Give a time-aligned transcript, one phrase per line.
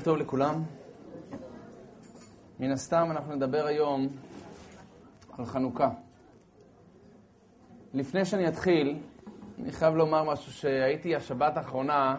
[0.00, 0.62] ערב טוב לכולם.
[2.60, 4.08] מן הסתם אנחנו נדבר היום
[5.38, 5.90] על חנוכה.
[7.94, 8.98] לפני שאני אתחיל,
[9.58, 12.16] אני חייב לומר משהו שהייתי השבת האחרונה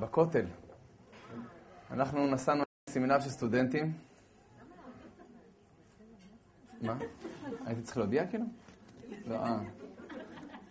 [0.00, 0.44] בכותל.
[1.90, 3.92] אנחנו נסענו לסמינר של סטודנטים.
[6.82, 6.98] מה?
[7.66, 8.44] הייתי צריך להודיע כאילו?
[9.26, 9.58] לא, אה.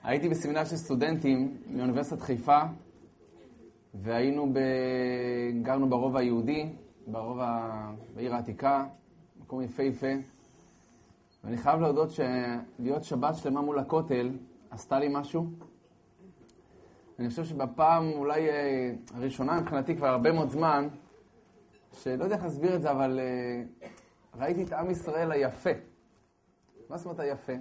[0.03, 2.62] הייתי בסמינר של סטודנטים מאוניברסיטת חיפה.
[3.94, 4.60] והיינו, ב...
[5.62, 6.70] גרנו ברובע היהודי,
[7.08, 7.70] ברובע,
[8.16, 8.86] בעיר העתיקה,
[9.40, 10.08] מקום יפהפה.
[11.44, 14.31] ואני חייב להודות שלהיות שבת שלמה מול הכותל
[14.70, 15.46] עשתה לי משהו.
[17.20, 20.88] אני חושב שבפעם אולי אה, הראשונה מבחינתי כבר הרבה מאוד זמן,
[21.94, 23.88] שלא יודע איך להסביר את זה, אבל אה,
[24.40, 25.70] ראיתי את עם ישראל היפה.
[26.90, 27.53] מה זאת אומרת היפה?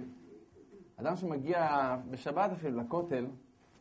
[0.95, 3.25] אדם שמגיע בשבת אפילו לכותל,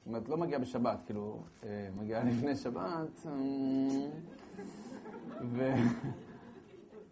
[0.08, 3.32] אומרת, לא מגיע בשבת, כאילו, אה, מגיע לפני שבת, אה,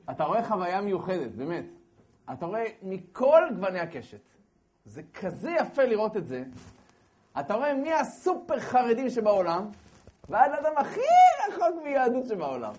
[0.06, 1.64] ואתה רואה חוויה מיוחדת, באמת.
[2.32, 4.20] אתה רואה מכל גווני הקשת.
[4.84, 6.44] זה כזה יפה לראות את זה.
[7.40, 9.68] אתה רואה מי הסופר חרדים שבעולם,
[10.28, 11.00] ועד האדם הכי
[11.48, 12.72] רחוק מיהדות שבעולם.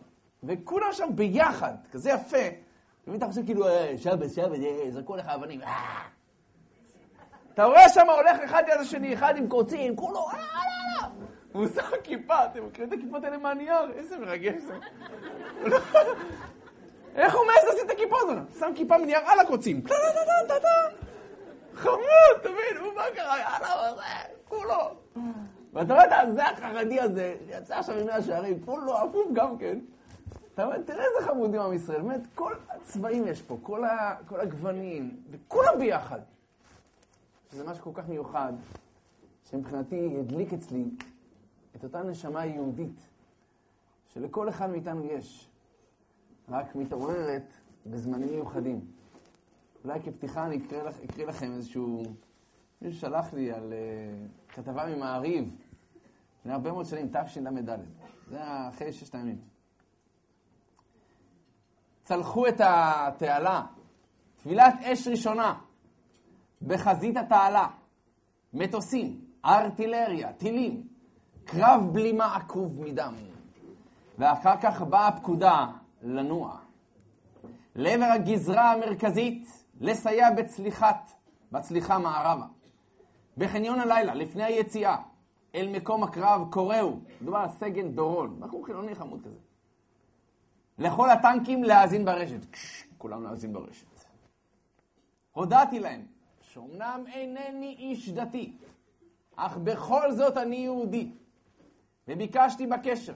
[0.44, 2.38] וכולם שם ביחד, כזה יפה.
[3.08, 4.60] ומי אתה חושב כאילו, אה, שבת, שבת,
[4.90, 5.62] זרקו לך אבנים.
[7.58, 10.40] אתה רואה שם הולך אחד ליד השני, אחד עם קוצים, כולו, אה, אה,
[11.02, 11.08] אה.
[11.54, 13.92] הוא שם כיפה, אתם מכירים את הכיפות האלה מהנייר?
[13.96, 14.74] איזה מרגש זה.
[17.16, 18.38] איך הוא מעז לשים את הכיפה הזאת?
[18.60, 19.84] שם כיפה מנייר על הקוצים.
[21.74, 24.02] חמוד, תבין, הוא מה קרה, יאללה, זה,
[24.48, 24.92] כולו.
[25.74, 29.80] ואתה רואה את זה החרדי הזה, יצא עכשיו ממאה השערים, כולו אפוף גם כן.
[30.54, 35.80] אתה אומר, תראה איזה חמודים עם ישראל, באמת, כל הצבעים יש פה, כל הגוונים, וכולם
[35.80, 36.20] ביחד.
[37.58, 38.54] שזה משהו כל כך מיוחד,
[39.50, 40.86] שמבחינתי הדליק אצלי
[41.76, 43.08] את אותה נשמה יהודית,
[44.14, 45.50] שלכל אחד מאיתנו יש,
[46.50, 47.54] רק מתעוררת
[47.86, 48.82] בזמנים מיוחדים.
[49.84, 52.04] אולי כפתיחה אני אקריא, לכ, אקריא לכם איזשהו...
[52.82, 55.56] מישהו שלח לי על uh, כתבה ממעריב
[56.40, 57.80] לפני הרבה מאוד שנים, תשל"ד.
[58.30, 58.40] זה
[58.70, 59.42] אחרי ששת הימים.
[62.02, 63.66] צלחו את התעלה,
[64.44, 65.67] טבילת אש ראשונה.
[66.62, 67.68] בחזית התעלה,
[68.54, 70.88] מטוסים, ארטילריה, טילים,
[71.46, 73.14] קרב בלימה עקוב מדם.
[74.18, 75.68] ואחר כך באה הפקודה
[76.02, 76.58] לנוע.
[77.76, 81.12] לעבר הגזרה המרכזית, לסייע בצליחת,
[81.52, 82.46] בצליחה מערבה.
[83.38, 84.98] בחניון הלילה, לפני היציאה,
[85.56, 89.40] אל מקום הקרב, קוראו, מדובר על סגן דורון, בחור חילוני חמוד כזה.
[90.78, 92.46] לכל הטנקים להאזין ברשת.
[92.98, 93.86] כולם להאזין ברשת.
[95.32, 96.06] הודעתי להם,
[96.58, 98.58] שאומנם אינני איש דתי,
[99.36, 101.12] אך בכל זאת אני יהודי,
[102.08, 103.14] וביקשתי בקשר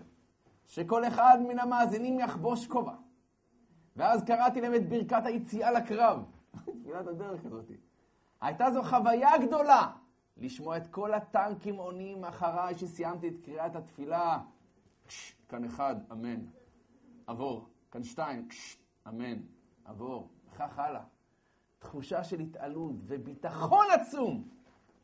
[0.67, 2.93] שכל אחד מן המאזינים יחבוש כובע.
[3.95, 6.23] ואז קראתי להם את ברכת היציאה לקרב,
[6.81, 7.65] תפילת הדרך הזאת.
[8.41, 9.91] הייתה זו חוויה גדולה
[10.37, 14.39] לשמוע את כל הטנקים עונים אחריי שסיימתי את קריאת התפילה.
[15.49, 16.39] כאן אחד, אמן.
[17.27, 17.69] עבור.
[17.91, 18.47] כאן שתיים,
[19.07, 19.37] אמן.
[19.85, 20.29] עבור.
[20.53, 21.01] וכך הלאה.
[21.81, 24.43] תחושה של התעלות וביטחון עצום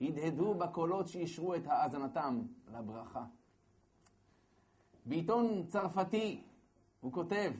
[0.01, 2.41] הדהדו בקולות שאישרו את האזנתם
[2.73, 3.25] לברכה.
[5.05, 6.41] בעיתון צרפתי
[7.01, 7.51] הוא כותב,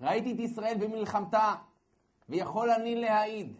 [0.00, 1.54] ראיתי את ישראל במלחמתה,
[2.28, 3.56] ויכול אני להעיד.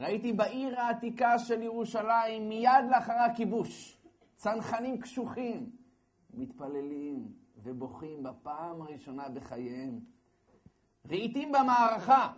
[0.00, 3.96] ראיתי בעיר העתיקה של ירושלים, מיד לאחר הכיבוש,
[4.36, 5.70] צנחנים קשוחים,
[6.34, 7.32] מתפללים
[7.62, 10.00] ובוכים בפעם הראשונה בחייהם.
[11.08, 12.32] ראיתים במערכה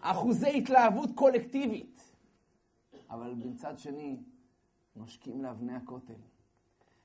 [0.00, 2.12] אחוזי התלהבות קולקטיבית.
[3.10, 4.16] אבל מצד שני,
[4.96, 6.14] נושקים לאבני הכותל.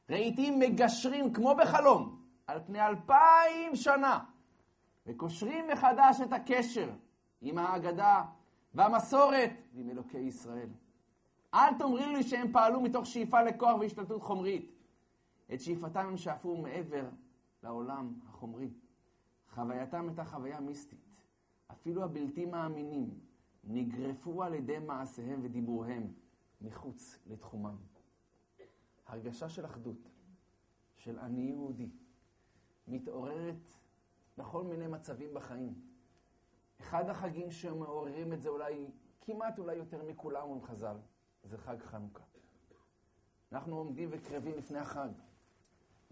[0.09, 4.19] ראיתים מגשרים כמו בחלום על פני אלפיים שנה,
[5.05, 6.89] וקושרים מחדש את הקשר
[7.41, 8.23] עם האגדה
[8.73, 10.69] והמסורת ועם אלוקי ישראל.
[11.53, 14.71] אל תאמרי לי שהם פעלו מתוך שאיפה לכוח והשתלטות חומרית.
[15.53, 17.05] את שאיפתם הם שאפו מעבר
[17.63, 18.69] לעולם החומרי.
[19.53, 21.12] חווייתם הייתה חוויה מיסטית.
[21.73, 23.19] אפילו הבלתי מאמינים,
[23.63, 26.13] נגרפו על ידי מעשיהם ודיבוריהם
[26.61, 27.75] מחוץ לתחומם.
[29.07, 30.09] הרגשה של אחדות,
[30.95, 31.89] של אני יהודי,
[32.87, 33.55] מתעוררת
[34.37, 35.73] בכל מיני מצבים בחיים.
[36.79, 38.87] אחד החגים שמעוררים את זה אולי,
[39.21, 40.97] כמעט אולי יותר מכולם, אומרים חז"ל,
[41.43, 42.23] זה חג חנוכה.
[43.51, 45.09] אנחנו עומדים וקרבים לפני החג.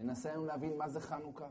[0.00, 1.48] ננסה היום להבין מה זה חנוכה,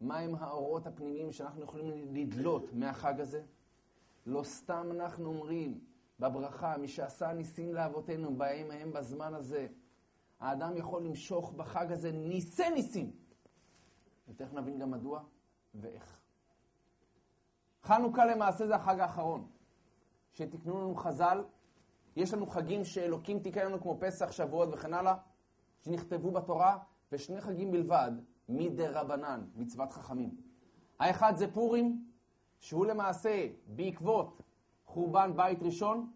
[0.00, 3.42] מהם האורות הפנימיים שאנחנו יכולים לדלות מהחג הזה?
[4.26, 5.80] לא סתם אנחנו אומרים
[6.20, 9.66] בברכה, מי שעשה ניסים לאבותינו בהם ההם בזמן הזה.
[10.40, 13.12] האדם יכול למשוך בחג הזה ניסי ניסים.
[14.28, 15.22] ותכף נבין גם מדוע
[15.74, 16.18] ואיך.
[17.82, 19.46] חנוכה למעשה זה החג האחרון,
[20.32, 21.44] שתקנו לנו חז"ל.
[22.16, 25.14] יש לנו חגים שאלוקים תיקן לנו כמו פסח, שבועות וכן הלאה,
[25.80, 26.78] שנכתבו בתורה,
[27.12, 28.12] ושני חגים בלבד,
[28.48, 30.36] מדי רבנן, מצוות חכמים.
[31.00, 32.04] האחד זה פורים,
[32.60, 34.42] שהוא למעשה בעקבות
[34.86, 36.12] חורבן בית ראשון,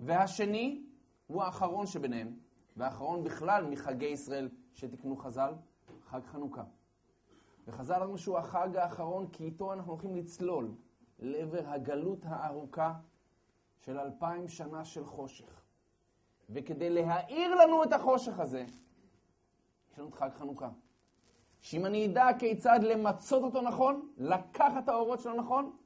[0.00, 0.84] והשני
[1.26, 2.36] הוא האחרון שביניהם,
[2.76, 5.54] והאחרון בכלל מחגי ישראל שתקנו חז"ל,
[6.02, 6.64] חג חנוכה.
[7.66, 10.74] וחז"ל אמרו שהוא החג האחרון, כי איתו אנחנו הולכים לצלול
[11.18, 12.94] לעבר הגלות הארוכה
[13.78, 15.62] של אלפיים שנה של חושך.
[16.50, 18.66] וכדי להאיר לנו את החושך הזה,
[19.98, 20.70] יש לנו את חג חנוכה.
[21.60, 25.76] שאם אני אדע כיצד למצות אותו נכון, לקחת את האורות שלו נכון,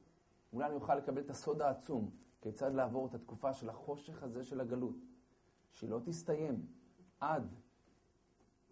[0.53, 2.09] אולי אני אוכל לקבל את הסוד העצום,
[2.41, 4.95] כיצד לעבור את התקופה של החושך הזה של הגלות,
[5.71, 6.65] שהיא לא תסתיים
[7.19, 7.55] עד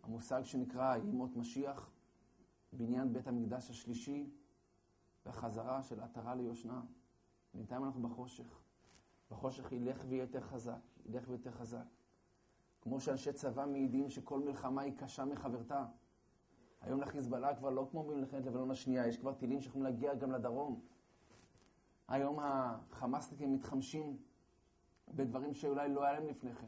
[0.04, 1.92] המושג שנקרא ימות משיח,
[2.74, 4.30] בניין בית המקדש השלישי
[5.26, 6.82] והחזרה של עטרה ליושנה.
[7.54, 8.62] בינתיים אנחנו בחושך.
[9.32, 11.86] בחושך ילך ויהיה יותר חזק, ילך ויותר חזק.
[12.82, 15.86] כמו שאנשי צבא מעידים שכל מלחמה היא קשה מחברתה.
[16.82, 20.80] היום לחיזבאללה כבר לא כמו במלחמת לבנון השנייה, יש כבר טילים שיכולים להגיע גם לדרום.
[22.08, 24.18] היום החמאסניקים מתחמשים
[25.16, 26.68] בדברים שאולי לא היה להם לפני כן.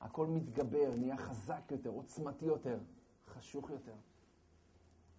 [0.00, 2.78] הכל מתגבר, נהיה חזק יותר, עוצמתי יותר,
[3.26, 3.94] חשוך יותר.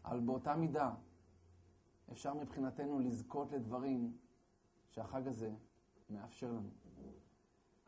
[0.05, 0.91] אבל באותה מידה
[2.11, 4.17] אפשר מבחינתנו לזכות לדברים
[4.89, 5.51] שהחג הזה
[6.09, 6.69] מאפשר לנו.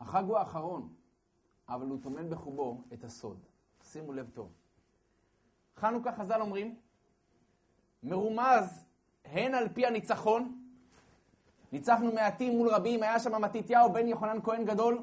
[0.00, 0.94] החג הוא האחרון,
[1.70, 3.38] אבל הוא טומן בחובו את הסוד.
[3.82, 4.52] שימו לב טוב.
[5.76, 6.76] חנוכה חז"ל אומרים,
[8.02, 8.84] מרומז
[9.24, 10.56] הן על פי הניצחון,
[11.72, 15.02] ניצחנו מעטים מול רבים, היה שם מתתיהו בן יוחנן כהן גדול.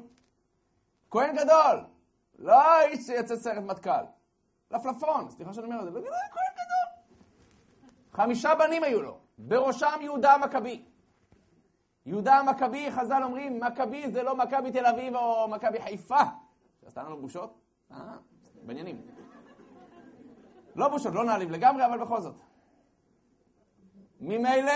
[1.10, 1.84] כהן גדול!
[2.38, 4.04] לא איש שיצא סרט מטכ"ל.
[4.70, 6.86] לפלפון, סליחה שאני אומר את זה, כהן גדול.
[8.12, 10.84] חמישה בנים היו לו, בראשם יהודה המכבי.
[12.06, 16.20] יהודה המכבי, חז"ל אומרים, מכבי זה לא מכבי תל אביב או מכבי חיפה.
[16.88, 17.60] עשתה לנו בושות?
[17.92, 18.16] אה,
[18.66, 19.06] בעניינים.
[20.76, 22.34] לא בושות, לא נעליב לגמרי, אבל בכל זאת.
[24.20, 24.72] ממילא,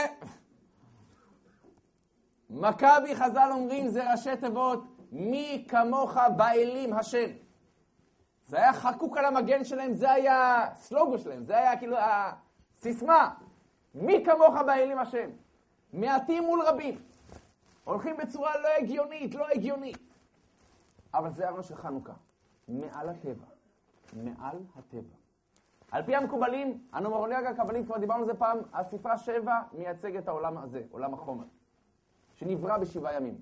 [2.50, 7.30] מכבי חז"ל אומרים זה ראשי תיבות מי כמוך באלים השם.
[8.46, 13.34] זה היה חקוק על המגן שלהם, זה היה סלוגו שלהם, זה היה כאילו הסיסמה.
[13.94, 15.30] מי כמוך באלים השם.
[15.92, 17.02] מעטים מול רבים.
[17.84, 20.11] הולכים בצורה לא הגיונית, לא הגיונית.
[21.14, 22.12] אבל זה הרעיון של חנוכה.
[22.68, 23.44] מעל הטבע.
[24.12, 25.14] מעל הטבע.
[25.90, 30.58] על פי המקובלים, הנומרולוגיה הקבלית, כבר דיברנו על זה פעם, הספרה שבע מייצג את העולם
[30.58, 31.44] הזה, עולם החומר,
[32.34, 33.40] שנברא בשבעה ימים.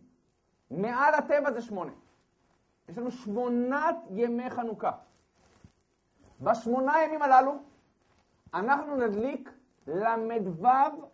[0.70, 1.93] מעל הטבע זה שמונה.
[2.88, 4.93] יש לנו שמונת ימי חנוכה.
[6.40, 7.52] בשמונה ימים הללו
[8.55, 9.50] אנחנו נדליק
[9.87, 10.69] ל"ו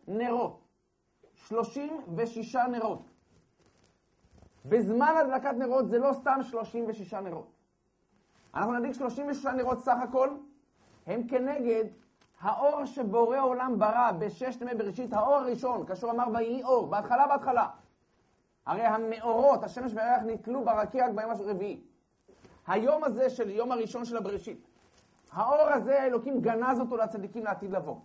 [0.08, 0.60] נרות,
[1.34, 3.02] 36 נרות.
[4.68, 7.52] בזמן הדלקת נרות זה לא סתם 36 נרות.
[8.54, 10.30] אנחנו נדליק 36 נרות סך הכל,
[11.06, 11.84] הם כנגד
[12.40, 17.68] האור שבורא עולם ברא בששת ימי בראשית, האור הראשון, כאשר אמר ויהי אור, בהתחלה בהתחלה.
[18.66, 21.80] הרי המאורות, השמש והירח נתלו ברקיע רק ביום הרביעי.
[22.66, 24.66] היום הזה של יום הראשון של הבראשית,
[25.32, 27.96] האור הזה, האלוקים גנז אותו לצדיקים לעתיד לבוא.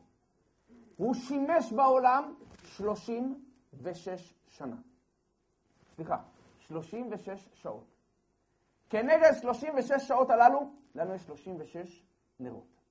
[0.97, 4.75] הוא שימש בעולם 36 שנה.
[5.95, 6.17] סליחה,
[6.71, 7.83] 36 שעות.
[8.89, 12.03] כנגד 36 שעות הללו, לנו יש 36
[12.39, 12.81] נרות.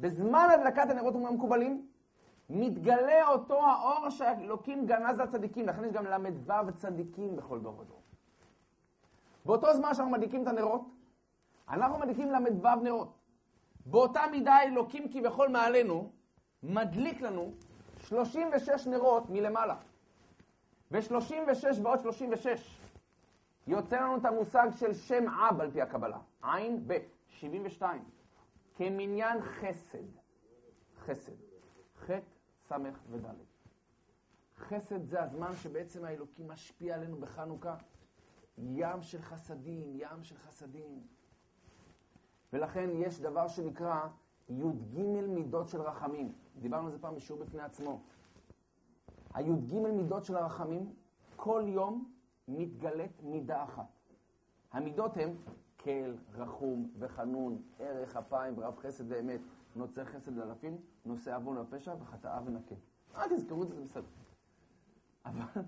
[0.00, 1.88] בזמן הדלקת הנרות המקובלים,
[2.50, 8.02] מתגלה אותו האור שאלוקים גנז לצדיקים, לכן יש גם ל"ו צדיקים בכל דור ודור.
[9.46, 10.82] באותו זמן שאנחנו מדליקים את הנרות,
[11.68, 13.18] אנחנו מדליקים ל"ו נרות.
[13.86, 16.10] באותה מידה אלוקים כביכול מעלינו,
[16.62, 17.52] מדליק לנו
[18.00, 19.76] 36 נרות מלמעלה.
[20.90, 22.78] ו-36 ועוד 36
[23.68, 26.18] יוצא לנו את המושג של שם אב על פי הקבלה.
[26.42, 26.98] עין ב',
[27.28, 28.04] 72.
[28.74, 30.04] כמניין חסד.
[30.98, 31.32] חסד.
[31.98, 32.20] חטא,
[32.68, 33.26] סמך וד'.
[34.56, 37.76] חסד זה הזמן שבעצם האלוקים משפיע עלינו בחנוכה.
[38.58, 41.02] ים של חסדים, ים של חסדים.
[42.52, 44.08] ולכן יש דבר שנקרא
[44.48, 44.98] י"ג
[45.28, 46.32] מידות של רחמים.
[46.60, 48.00] דיברנו על זה פעם בשיעור בפני עצמו.
[49.34, 50.94] הי"ג מידות של הרחמים,
[51.36, 52.17] כל יום
[52.48, 53.86] מתגלית מידה אחת.
[54.72, 55.34] המידות הן
[55.76, 59.40] קל, רחום וחנון, ערך אפיים ורב חסד ואמת,
[59.76, 62.74] נוצר חסד לאלפים, נושא עוון ופשע וחטאה ונקה.
[63.16, 64.06] אל תזכרו את זה, זה בסדר.
[65.24, 65.62] אבל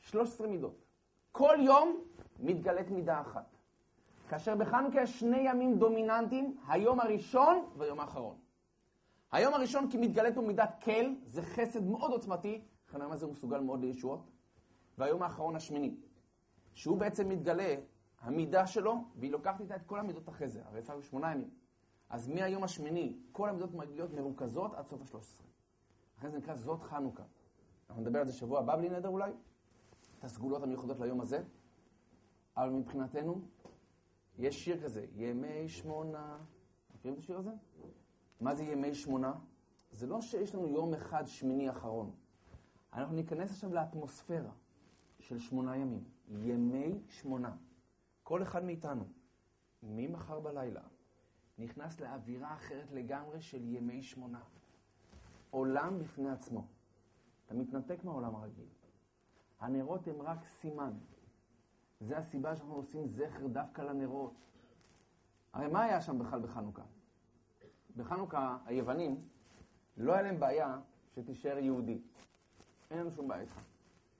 [0.00, 0.84] 13 מידות.
[1.32, 2.00] כל יום
[2.40, 3.56] מתגלית מידה אחת.
[4.28, 8.36] כאשר בחנוכה יש שני ימים דומיננטיים, היום הראשון והיום האחרון.
[9.32, 13.32] היום הראשון כי מתגלה פה מידת כל, זה חסד מאוד עוצמתי, לכן היום הזה הוא
[13.32, 14.31] מסוגל מאוד לישועות.
[14.98, 15.96] והיום האחרון השמיני,
[16.74, 17.74] שהוא בעצם מתגלה,
[18.20, 21.50] המידה שלו, והיא לוקחת איתה את כל המידות אחרי זה, הרי יצאנו שמונה ימים.
[22.10, 25.46] אז מהיום השמיני, כל המידות מגיעות מרוכזות עד סוף השלוש עשרה.
[26.18, 27.22] לכן זה נקרא זאת חנוכה.
[27.88, 29.32] אנחנו נדבר על זה שבוע הבא בלי נדר אולי,
[30.18, 31.42] את הסגולות המיוחדות ליום הזה,
[32.56, 33.40] אבל מבחינתנו,
[34.38, 36.38] יש שיר כזה, ימי שמונה.
[36.94, 37.50] מכירים את השיר הזה?
[38.40, 39.34] מה זה ימי שמונה?
[39.92, 42.10] זה לא שיש לנו יום אחד שמיני אחרון.
[42.92, 44.50] אנחנו ניכנס עכשיו לאטמוספירה
[45.22, 46.04] של שמונה ימים.
[46.28, 47.56] ימי שמונה.
[48.22, 49.04] כל אחד מאיתנו,
[49.82, 50.80] ממחר בלילה,
[51.58, 54.40] נכנס לאווירה אחרת לגמרי של ימי שמונה.
[55.50, 56.66] עולם בפני עצמו.
[57.46, 58.68] אתה מתנתק מהעולם הרגיל.
[59.60, 60.92] הנרות הם רק סימן.
[62.00, 64.34] זה הסיבה שאנחנו עושים זכר דווקא לנרות.
[65.52, 66.82] הרי מה היה שם בכלל בחנוכה?
[67.96, 69.28] בחנוכה היוונים,
[69.96, 70.78] לא היה להם בעיה
[71.14, 71.98] שתישאר יהודי.
[72.90, 73.71] אין לנו שום בעיה איתך.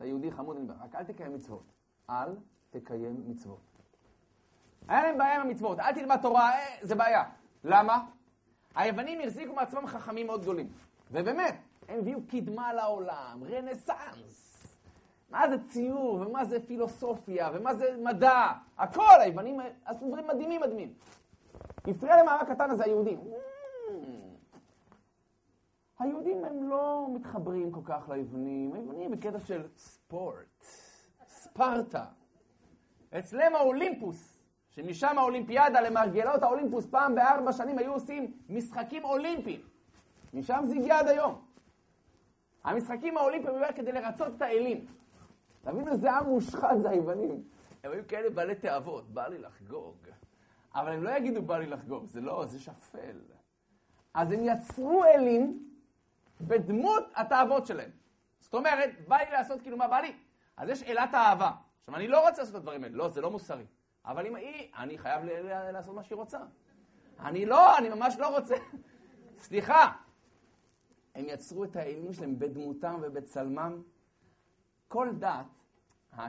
[0.03, 1.73] אתה יהודי חמוד, רק אל תקיים מצוות.
[2.11, 2.29] אל
[2.71, 3.61] תקיים מצוות.
[4.89, 7.25] היה להם בעיה עם המצוות, אל תלמד תורה, אה, זה בעיה.
[7.65, 8.05] למה?
[8.75, 10.69] היוונים החזיקו מעצמם חכמים מאוד גדולים.
[11.11, 11.55] ובאמת,
[11.89, 14.77] הם הביאו קדמה לעולם, רנסאנס.
[15.31, 18.53] מה זה ציור, ומה זה פילוסופיה, ומה זה מדע.
[18.79, 20.93] הכל, היוונים עשו דברים מדהימים מדהימים.
[21.87, 23.21] הפריע להם הקטן הזה, היהודים.
[26.03, 30.65] היהודים הם לא מתחברים כל כך ליוונים, היוונים בקטע של ספורט,
[31.27, 32.05] ספרטה.
[33.19, 34.39] אצלם האולימפוס,
[34.71, 39.61] שמשם האולימפיאדה למרגלות האולימפוס פעם בארבע שנים היו עושים משחקים אולימפיים.
[40.35, 41.45] משם זה הגיע עד היום.
[42.65, 44.87] המשחקים האולימפיים היו כדי לרצות את האלים.
[45.63, 47.43] תבין איזה עם מושחת זה היוונים.
[47.85, 49.97] הם היו כאלה בעלי תאוות, בא לי לחגוג.
[50.75, 53.19] אבל הם לא יגידו בא לי לחגוג, זה לא, זה שפל.
[54.15, 55.72] אז הם יצרו אלים
[56.43, 57.91] בדמות התאוות שלהם.
[58.41, 60.17] זאת אומרת, בא לי לעשות כאילו מה בא לי.
[60.57, 61.51] אז יש אלת האהבה.
[61.81, 63.67] עכשיו, אני לא רוצה לעשות את הדברים האלה, לא, זה לא מוסרי.
[64.05, 65.25] אבל אם היא, אני חייב
[65.73, 66.39] לעשות מה שהיא רוצה.
[67.21, 68.55] אני לא, אני ממש לא רוצה.
[69.39, 69.93] סליחה.
[71.15, 73.83] הם יצרו את האלים שלהם בדמותם ובצלמם.
[74.89, 75.47] כל דת,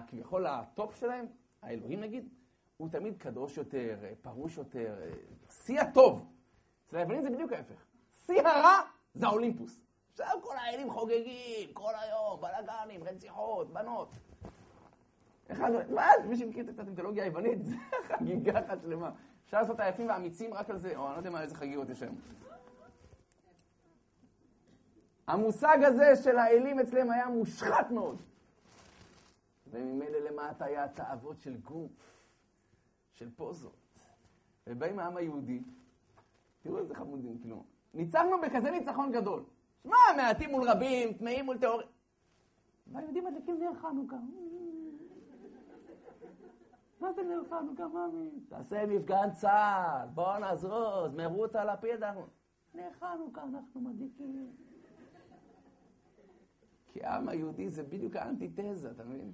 [0.08, 1.26] כביכול הטופ שלהם,
[1.62, 2.30] האלוהים נגיד,
[2.78, 4.96] הוא תמיד קדוש יותר, פרוש יותר,
[5.50, 6.32] שיא הטוב.
[6.86, 7.86] אצל היוונים זה בדיוק ההפך.
[8.26, 8.80] שיא הרע
[9.14, 9.83] זה האולימפוס.
[10.14, 14.10] עכשיו כל האלים חוגגים, כל היום, בלאגנים, רציחות, בנות.
[15.52, 17.76] אחד, מה, מי שמכיר את הטנטולוגיה היוונית, זה
[18.08, 19.12] חגיגה אחת שלמה.
[19.46, 21.90] אפשר לעשות את היפים והאמיצים רק על זה, או אני לא יודע מה, איזה חגיגות
[21.90, 22.16] יש היום.
[25.28, 28.22] המושג הזה של האלים אצלם היה מושחת מאוד.
[29.68, 32.22] וממילא למטה היה תאוות של גוף,
[33.14, 34.00] של פוזות.
[34.68, 35.62] ובאים העם היהודי,
[36.62, 39.44] תראו איזה חמודים, כאילו, ניצחנו בכזה ניצחון גדול.
[39.84, 41.88] שמע, מעטים מול רבים, טמאים מול טהורים.
[42.88, 44.18] והיהודים מדליקים נר חנוכה.
[47.00, 48.30] מה זה נר חנוכה, מאמי?
[48.50, 52.28] תעשה מפגן צה"ל, בוא נזרוז, מרוץ על הלפיד, אנחנו...
[52.74, 54.56] נר חנוכה אנחנו מדליקים.
[56.88, 59.32] כי העם היהודי זה בדיוק האנטיתזה, אתה מבין?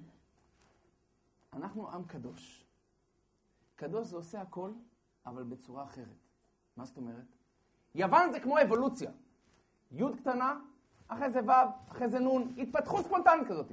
[1.52, 2.66] אנחנו עם קדוש.
[3.76, 4.72] קדוש זה עושה הכל,
[5.26, 6.28] אבל בצורה אחרת.
[6.76, 7.36] מה זאת אומרת?
[7.94, 9.10] יוון זה כמו אבולוציה.
[9.92, 10.58] י' קטנה,
[11.08, 13.66] אחרי זה ו', אחרי זה נ', התפתחות ספונטנית כזאת.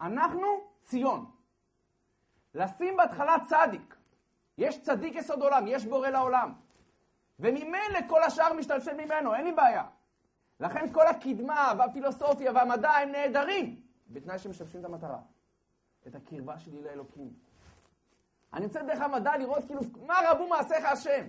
[0.00, 0.46] אנחנו
[0.82, 1.30] ציון.
[2.54, 3.96] לשים בהתחלה צדיק.
[4.58, 6.52] יש צדיק יסוד עולם, יש בורא לעולם.
[7.40, 9.84] וממילא כל השאר משתלשל ממנו, אין לי בעיה.
[10.60, 15.18] לכן כל הקדמה והפילוסופיה והמדע הם נהדרים, בתנאי שמשתמשים את המטרה.
[16.06, 17.32] את הקרבה שלי לאלוקים.
[18.52, 21.26] אני רוצה דרך המדע לראות כאילו, מה רבו מעשיך השם?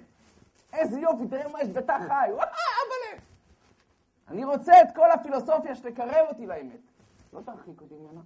[0.74, 3.31] איזה יופי, תראה מה יש בתא חי, וואו, אבאלה.
[4.32, 6.80] אני רוצה את כל הפילוסופיה שתקרב אותי לאמת.
[7.34, 8.22] לא תרחיק אותי ממנה.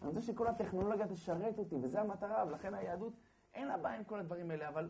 [0.00, 3.12] אני רוצה שכל הטכנולוגיה תשרת אותי, וזו המטרה, ולכן היהדות,
[3.54, 4.88] אין לה בעיה עם כל הדברים האלה, אבל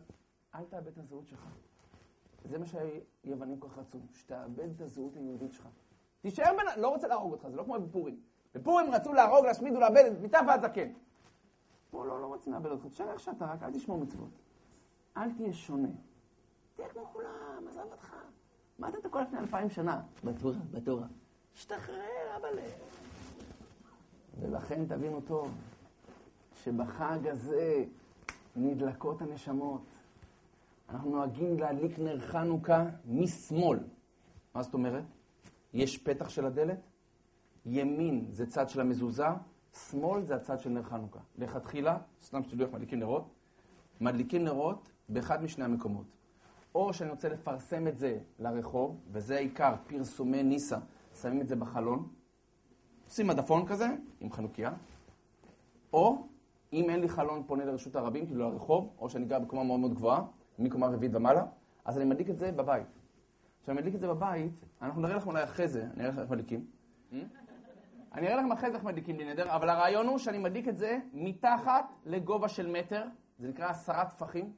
[0.54, 1.49] אל תאבד את הזהות שלך.
[2.44, 5.68] זה מה שהיוונים כל כך רצו, שתאבד את הזהות היהודית שלך.
[6.20, 6.82] תישאר בין...
[6.82, 8.20] לא רוצה להרוג אותך, זה לא כמו בפורים.
[8.54, 10.92] בפורים רצו להרוג, להשמיד ולאבד את מיטה ועד זקן.
[11.90, 14.30] פה לא, לא רוצים לאבד אותך, תשאר איך שאתה, רק אל תשמור מצוות.
[15.16, 15.88] אל תהיה שונה.
[16.76, 18.16] תהיה כמו כולם, עזב אותך.
[18.80, 20.00] מה אתה תקוע לפני אלפיים שנה?
[20.25, 21.06] בתורה, בתורה.
[21.54, 22.58] השתחרר, אבל...
[24.40, 25.54] ולכן תבינו טוב,
[26.54, 27.84] שבחג הזה
[28.56, 29.82] נדלקות הנשמות.
[30.88, 33.78] אנחנו נוהגים להדליק נר חנוכה משמאל.
[34.54, 35.04] מה זאת אומרת?
[35.72, 36.80] יש פתח של הדלת,
[37.66, 39.26] ימין זה צד של המזוזה,
[39.90, 41.20] שמאל זה הצד של נר חנוכה.
[41.38, 43.34] לכתחילה, סתם שתדעו איך מדליקים נרות,
[44.00, 46.19] מדליקים נרות באחד משני המקומות.
[46.74, 50.78] או שאני רוצה לפרסם את זה לרחוב, וזה העיקר, פרסומי ניסה,
[51.20, 52.08] שמים את זה בחלון,
[53.04, 53.86] עושים מדפון כזה,
[54.20, 54.72] עם חנוכיה,
[55.92, 56.26] או
[56.72, 59.94] אם אין לי חלון פונה לרשות הרבים, כאילו לרחוב, או שאני גר בקומה מאוד מאוד
[59.94, 60.22] גבוהה,
[60.58, 61.44] מקומה רביעית ומעלה,
[61.84, 62.86] אז אני מדליק את זה בבית.
[63.62, 66.30] כשאני מדליק את זה בבית, אנחנו נראה לכם אולי אחרי זה, אני אראה לכם איך
[66.30, 66.66] מדליקים.
[68.12, 70.76] אני אראה לכם אחרי זה איך מדליקים לי נדר, אבל הרעיון הוא שאני מדליק את
[70.76, 73.04] זה מתחת לגובה של מטר,
[73.38, 74.52] זה נקרא עשרה טפחים.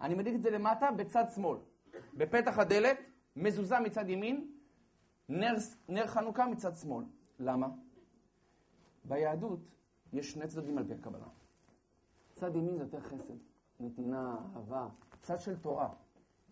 [0.00, 1.58] אני מדליק את זה למטה בצד שמאל.
[2.14, 2.98] בפתח הדלת,
[3.36, 4.50] מזוזה מצד ימין,
[5.28, 5.54] נר,
[5.88, 7.04] נר חנוכה מצד שמאל.
[7.38, 7.68] למה?
[9.04, 9.60] ביהדות
[10.12, 11.26] יש שני צדדים על פי הקבלה.
[12.34, 13.34] צד ימין זה יותר חסד,
[13.80, 14.88] נתינה, אהבה,
[15.22, 15.88] צד של תורה.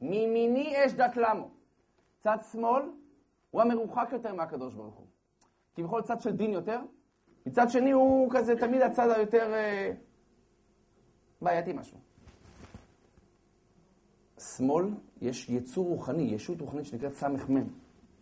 [0.00, 1.50] מימיני אש דת למו.
[2.18, 2.82] צד שמאל
[3.50, 5.06] הוא המרוחק יותר מהקדוש ברוך הוא.
[5.74, 6.80] כביכול צד של דין יותר,
[7.46, 9.92] מצד שני הוא כזה תמיד הצד היותר אה,
[11.42, 12.05] בעייתי משהו.
[14.56, 14.84] שמאל,
[15.20, 17.68] יש יצור רוחני, ישות רוחנית שנקראת סמ"ך מ'.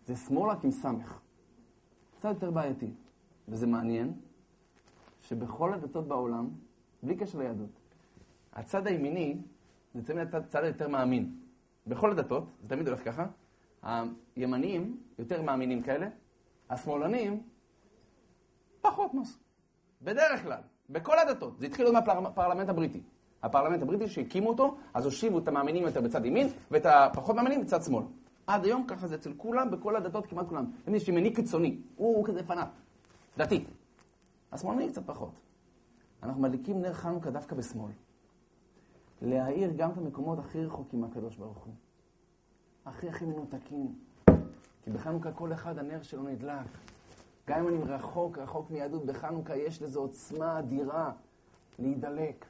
[0.05, 1.19] זה שמאל רק עם סמ"ך.
[2.17, 2.91] קצת יותר בעייתי.
[3.47, 4.13] וזה מעניין
[5.21, 6.49] שבכל הדתות בעולם,
[7.03, 7.69] בלי קשר ליהדות,
[8.53, 9.37] הצד הימיני
[9.93, 11.39] זה תמיד הצד היותר מאמין.
[11.87, 13.25] בכל הדתות, זה תמיד הולך ככה,
[14.35, 16.07] הימניים יותר מאמינים כאלה,
[16.69, 17.43] השמאלנים
[18.81, 19.39] פחות מס.
[20.01, 21.59] בדרך כלל, בכל הדתות.
[21.59, 23.01] זה התחיל עוד מהפרלמנט הבריטי.
[23.43, 27.81] הפרלמנט הבריטי שהקימו אותו, אז הושיבו את המאמינים יותר בצד ימין, ואת הפחות מאמינים בצד
[27.81, 28.03] שמאל.
[28.47, 30.65] עד היום ככה זה אצל כולם, בכל הדתות, כמעט כולם.
[30.87, 32.69] אין יש ימני קיצוני, הוא כזה פנאט,
[33.37, 33.65] דתי.
[34.51, 35.31] השמאלני קצת פחות.
[36.23, 37.91] אנחנו מדליקים נר חנוכה דווקא בשמאל.
[39.21, 41.73] להאיר גם את המקומות הכי רחוקים מהקדוש ברוך הוא.
[42.85, 43.95] הכי הכי מנותקים.
[44.83, 46.67] כי בחנוכה כל אחד הנר שלו נדלק.
[47.47, 51.11] גם אם אני רחוק, רחוק מיהדות, בחנוכה יש לזה עוצמה אדירה
[51.79, 52.45] להידלק,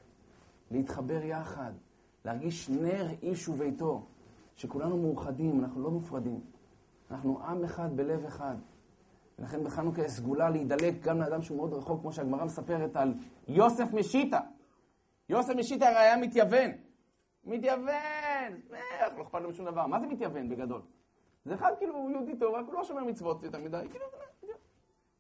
[0.72, 1.72] להתחבר יחד,
[2.26, 4.06] להרגיש נר איש וביתו,
[4.56, 6.40] שכולנו מאוחדים, אנחנו לא מופרדים.
[7.12, 8.56] אנחנו עם אחד בלב אחד.
[9.40, 13.14] ולכן בחנוכה יש סגולה להידלק גם לאדם שהוא מאוד רחוק, כמו שהגמרא מספרת על
[13.48, 14.40] יוסף משיטה.
[15.30, 16.72] יוסף משיטה הרי היה מתייוון.
[17.44, 18.54] מתייוון!
[18.74, 19.88] איך, לא אכפת לו משום דבר.
[19.88, 20.82] מה זה מתייוון בגדול?
[21.46, 24.06] זה אחד כאילו יהודי טוב, רק הוא לא שומר מצוות יותר מדי, כאילו,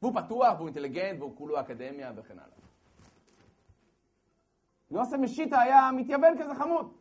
[0.02, 2.55] והוא פתוח, והוא אינטליגנט, והוא כולו אקדמיה וכן הלאה.
[4.92, 6.94] יוסף משיטה היה מתייוון כזה חמוד.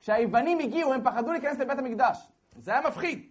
[0.00, 2.28] כשהיוונים הגיעו, הם פחדו להיכנס לבית המקדש.
[2.56, 3.30] זה היה מפחיד.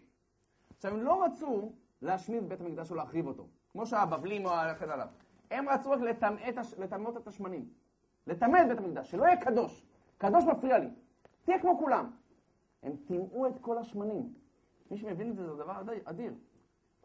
[0.78, 4.90] עכשיו, הם לא רצו להשמיד את בית המקדש או להחריב אותו, כמו שהבבלים או וכן
[4.90, 5.06] הלאה.
[5.52, 6.00] הם רצו רק
[6.78, 7.70] לטמא את השמנים.
[8.28, 9.86] לטמא את בית המקדש, שלא יהיה קדוש.
[10.18, 10.88] קדוש מפריע לי.
[11.44, 12.12] תהיה כמו כולם.
[12.84, 14.34] הם טימאו את כל השמנים.
[14.92, 16.34] מי שמבין את זה, זה דבר אדיר.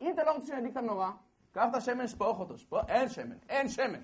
[0.01, 1.11] אם אתה לא רוצה שאני אדליק את הנורא,
[1.53, 2.59] קח את השמן, שפוך אותו.
[2.59, 2.81] שפוך...
[2.89, 4.01] אין שמן, אין שמן.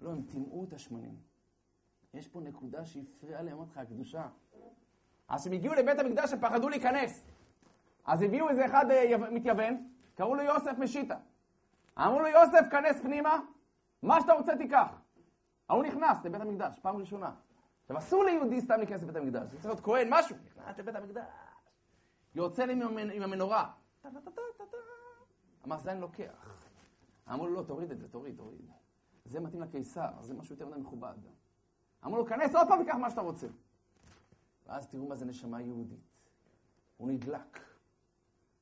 [0.00, 1.14] לא, הם טימאו את השמנים.
[2.16, 4.28] יש פה נקודה שהפריעה להם אותך, הקדושה.
[5.28, 7.24] אז כשהם הגיעו לבית המקדש, הם פחדו להיכנס.
[8.04, 11.16] אז הביאו איזה אחד אה, מתייוון, קראו לו יוסף משיטה.
[11.98, 13.38] אמרו לו, יוסף, כנס פנימה,
[14.02, 15.00] מה שאתה רוצה תיקח.
[15.68, 17.34] ההוא נכנס לבית המקדש, פעם ראשונה.
[17.82, 20.36] עכשיו, אסור ליהודי סתם להיכנס לבית המקדש, זה צריך להיות כהן, משהו.
[20.46, 21.24] נכנס לבית המקדש.
[22.34, 22.72] יוצא לי
[23.12, 23.70] עם המנורה.
[25.64, 26.60] אמר, זה אני לוקח.
[27.32, 28.70] אמרו לו, לא, תוריד את זה, תוריד, תוריד.
[29.24, 31.14] זה מתאים לקיסר, זה משהו יותר מדי מכובד.
[32.04, 33.46] אמרו לו, כנס עוד פעם וקח מה שאתה רוצה.
[34.66, 36.16] ואז תראו מה זה נשמה יהודית.
[36.96, 37.60] הוא נדלק.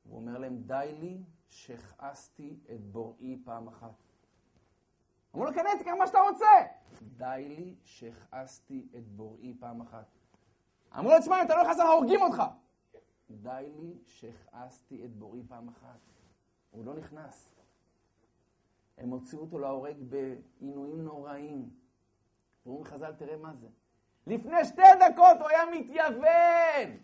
[0.02, 3.94] הוא אומר להם, די לי שהכעסתי את בוראי פעם אחת.
[5.34, 6.46] אמרו לו, כנס, תקח מה שאתה רוצה.
[7.02, 10.06] די לי שהכעסתי את בוראי פעם אחת.
[10.98, 12.42] אמרו לו, תשמע, אם אתה לא נכנס, הורגים אותך.
[13.30, 16.00] די לי שהכעסתי את בוראי פעם אחת.
[16.70, 17.54] הוא לא נכנס.
[18.98, 21.70] הם הוציאו אותו להורג בעינויים נוראים.
[22.66, 23.66] אומרים חז"ל, תראה מה זה.
[24.26, 26.96] לפני שתי דקות הוא היה מתייוון.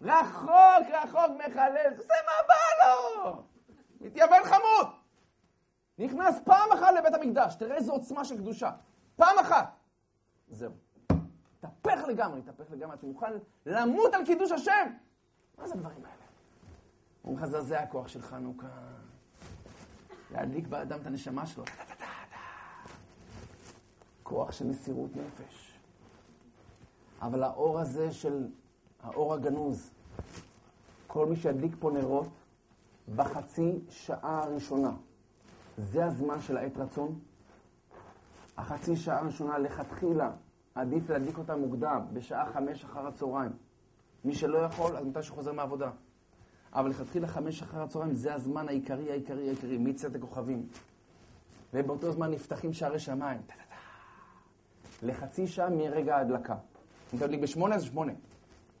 [0.00, 1.94] רחוק, רחוק מחלל.
[1.96, 3.42] זה מה בא לו?
[4.00, 4.94] מתייוון חמוד.
[5.98, 8.70] נכנס פעם אחת לבית המקדש, תראה איזו עוצמה של קדושה.
[9.16, 9.76] פעם אחת.
[10.48, 10.72] זהו.
[11.58, 13.32] התהפך לגמרי, התהפך לגמרי, אתה מוכן
[13.66, 14.92] למות על קידוש השם.
[15.58, 16.16] מה זה הדברים האלה?
[17.24, 18.66] אומרים לך, זה הכוח של חנוכה.
[20.30, 21.64] להדליק באדם את הנשמה שלו.
[24.32, 25.78] כוח של מסירות נפש.
[27.22, 28.46] אבל האור הזה של
[29.02, 29.90] האור הגנוז,
[31.06, 32.28] כל מי שידליק פה נרות,
[33.16, 34.92] בחצי שעה הראשונה,
[35.78, 37.18] זה הזמן של העת רצון.
[38.56, 40.30] החצי שעה הראשונה לכתחילה,
[40.74, 43.52] עדיף להדליק אותה מוקדם, בשעה חמש אחר הצהריים.
[44.24, 45.90] מי שלא יכול, אז מתי שחוזר מהעבודה.
[46.72, 50.66] אבל לכתחילה חמש אחר הצהריים זה הזמן העיקרי, העיקרי, העיקרי, מצאת הכוכבים.
[51.74, 53.40] ובאותו זמן נפתחים שערי שמיים.
[55.02, 56.54] לחצי שעה מרגע ההדלקה.
[57.12, 58.12] אם אתה מדליק בשמונה, זה שמונה.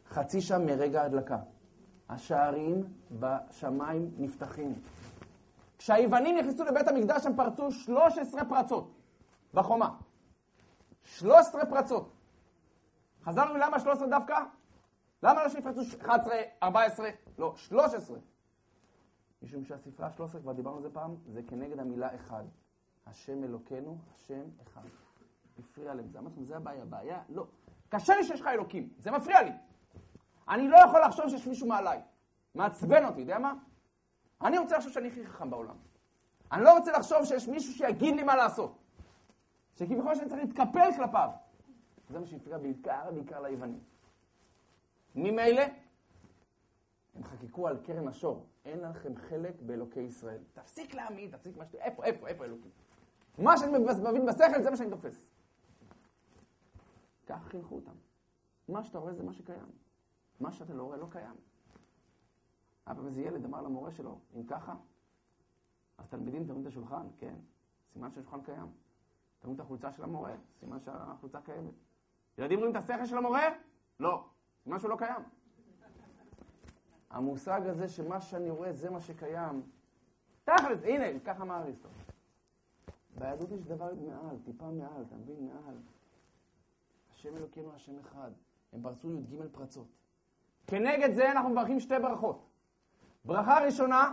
[0.08, 1.38] חצי שעה מרגע ההדלקה.
[2.08, 2.84] השערים
[3.20, 4.74] בשמיים נפתחים.
[5.78, 8.92] כשהיוונים נכנסו לבית המקדש הם פרצו 13 פרצות
[9.54, 9.94] בחומה.
[11.04, 12.12] 13 פרצות.
[13.24, 14.34] חזרנו למה 13 דווקא?
[15.22, 17.08] למה לא שיפרצו 11, 14?
[17.38, 18.18] לא, 13.
[19.42, 22.44] משום שהספרה 13, כבר דיברנו על זה פעם, זה כנגד המילה אחד.
[23.06, 24.82] השם אלוקינו, השם אחד.
[25.70, 26.08] הפריע להם.
[26.08, 26.82] זה אמרתי זה הבעיה.
[26.82, 27.46] הבעיה, לא.
[27.88, 29.50] קשה לי שיש לך אלוקים, זה מפריע לי.
[30.48, 32.00] אני לא יכול לחשוב שיש מישהו מעליי.
[32.54, 33.54] מעצבן אותי, יודע מה?
[34.42, 35.76] אני רוצה לחשוב שאני הכי חכם בעולם.
[36.52, 38.78] אני לא רוצה לחשוב שיש מישהו שיגיד לי מה לעשות.
[39.76, 41.28] שכביכול שאני צריך להתקפל כלפיו.
[42.08, 43.80] זה מה שהפריע בעיקר, בעיקר ליוונים.
[45.14, 45.62] ממילא,
[47.14, 48.46] הם חקקו על קרן השור.
[48.64, 50.38] אין לכם חלק באלוקי ישראל.
[50.52, 51.74] תפסיק להעמיד, תפסיק מה ש...
[51.74, 52.70] איפה, איפה, איפה אלוקים?
[53.38, 55.20] מה שאני מבין בשכל, זה מה שאני תופס.
[57.26, 57.94] כך חינכו אותם.
[58.68, 59.70] מה שאתה רואה זה מה שקיים.
[60.40, 61.36] מה שאתה לא רואה לא קיים.
[62.84, 64.74] פעם איזה ילד אמר למורה שלו, אם ככה,
[65.98, 67.34] אז תלמידים תראו את השולחן, כן,
[67.92, 68.66] סימן שהשולחן קיים.
[69.38, 71.74] תראו את החולצה של המורה, סימן שהחולצה קיימת.
[72.38, 73.42] ילדים רואים את השכל של המורה?
[74.00, 74.24] לא.
[74.64, 75.22] סימן שהוא לא קיים.
[77.10, 79.62] המושג הזה שמה שאני רואה זה מה שקיים,
[80.44, 81.88] תכלס, הנה, ככה אמר אריסטו.
[83.18, 85.46] ביהדות יש דבר מעל, טיפה מעל, אתה מבין?
[85.46, 85.74] מעל.
[87.22, 88.30] השם אלוקינו השם אחד.
[88.72, 89.86] הם פרצו י"ג פרצות.
[90.66, 92.46] כנגד זה אנחנו מברכים שתי ברכות.
[93.24, 94.12] ברכה ראשונה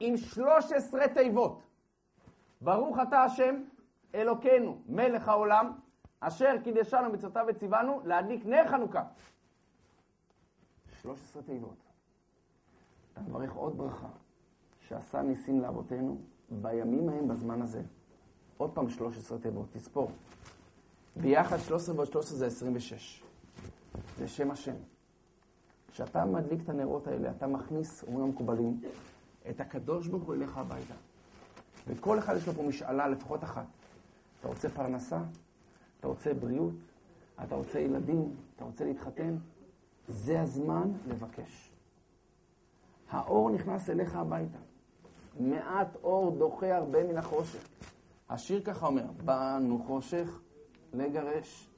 [0.00, 1.62] עם 13 תיבות.
[2.60, 3.62] ברוך אתה השם
[4.14, 5.72] אלוקינו, מלך העולם,
[6.20, 9.04] אשר קידשנו מצוותיו וציוונו להדליק נר חנוכה.
[11.02, 11.76] 13 תיבות.
[13.12, 14.08] אתה מברך עוד ברכה,
[14.80, 16.18] שעשה ניסים לאבותינו
[16.50, 17.82] בימים ההם בזמן הזה.
[18.56, 20.10] עוד פעם 13 תיבות, תספור.
[21.16, 23.22] ביחד 13 ועוד 13 זה 26.
[24.18, 24.74] זה שם השם.
[25.92, 28.80] כשאתה מדליק את הנרות האלה, אתה מכניס, אומרים המקובלים,
[29.50, 30.94] את הקדוש ברוך הוא אליך הביתה.
[31.86, 33.66] וכל אחד יש לו פה משאלה, לפחות אחת.
[34.40, 35.18] אתה רוצה פרנסה?
[35.98, 36.74] אתה רוצה בריאות?
[37.44, 38.36] אתה רוצה ילדים?
[38.56, 39.36] אתה רוצה להתחתן?
[40.08, 41.70] זה הזמן לבקש.
[43.10, 44.58] האור נכנס אליך הביתה.
[45.40, 47.68] מעט אור דוחה הרבה מן החושך.
[48.30, 50.40] השיר ככה אומר, באנו חושך
[50.92, 51.68] לגרש.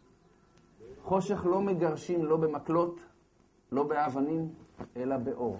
[1.02, 3.00] חושך לא מגרשים לא במקלות,
[3.72, 4.48] לא באבנים,
[4.96, 5.56] אלא באור.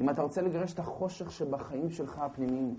[0.00, 2.74] אם אתה רוצה לגרש את החושך שבחיים שלך הפנימיים,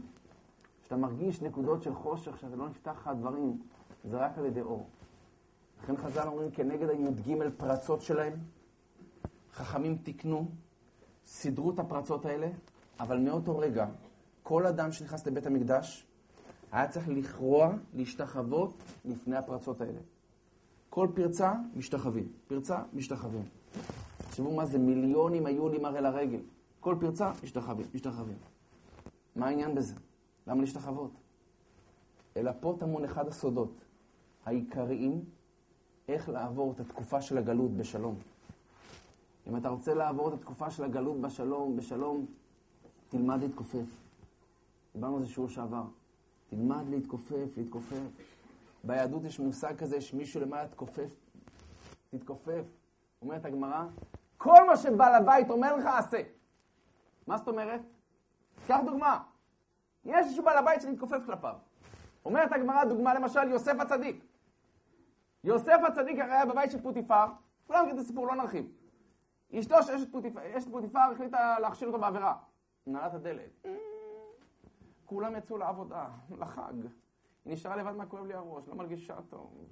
[0.84, 3.62] שאתה מרגיש נקודות של חושך, שאתה לא נפתח לך דברים,
[4.04, 4.88] זה רק על ידי אור.
[5.84, 8.34] לכן חז"ל אומרים, כנגד הי"ג פרצות שלהם,
[9.54, 10.48] חכמים תיקנו,
[11.26, 12.48] סידרו את הפרצות האלה,
[13.00, 13.88] אבל מאותו רגע,
[14.44, 16.09] כל אדם שנכנס לבית המקדש,
[16.72, 20.00] היה צריך לכרוע, להשתחוות לפני הפרצות האלה.
[20.90, 22.28] כל פרצה, משתחווים.
[22.48, 23.44] פרצה, משתחווים.
[24.18, 26.40] תחשבו מה זה, מיליונים היו לי מראה לרגל.
[26.80, 28.38] כל פרצה, משתחווים, משתחווים.
[29.36, 29.96] מה העניין בזה?
[30.48, 31.12] למה להשתחוות?
[32.38, 33.72] אלא פה טמון אחד הסודות
[34.46, 35.24] העיקריים
[36.08, 38.16] איך לעבור את התקופה של הגלות בשלום.
[39.48, 42.26] אם אתה רוצה לעבור את התקופה של הגלות בשלום, בשלום,
[43.10, 43.86] תלמד להתכופף.
[44.94, 45.84] דיברנו על זה שיעור שעבר.
[46.50, 48.08] תלמד להתכופף, להתכופף.
[48.84, 51.10] ביהדות יש מושג כזה שמישהו למעלה תכופף,
[52.10, 52.64] תתכופף.
[53.22, 53.84] אומרת הגמרא,
[54.38, 56.22] כל מה שבעל הבית אומר לך, עשה.
[57.28, 57.82] מה זאת אומרת?
[58.68, 59.24] קח דוגמה.
[60.06, 61.56] יש איזשהו בעל הבית שנתכופף כלפיו.
[62.26, 64.26] אומרת הגמרא, דוגמה למשל, יוסף הצדיק.
[65.44, 67.26] יוסף הצדיק הרי היה בבית של פוטיפר,
[67.68, 68.66] כולם מכירים את הסיפור, לא נרחיב.
[69.60, 72.36] אשתו של אשת פוטיפר החליטה להכשיר אותו בעבירה.
[72.88, 73.66] נעלת הדלת.
[75.10, 76.08] כולם יצאו לעבודה,
[76.40, 76.74] לחג.
[77.46, 79.66] היא נשארה לבד מה כואב לי הראש, לא מרגישה טוב.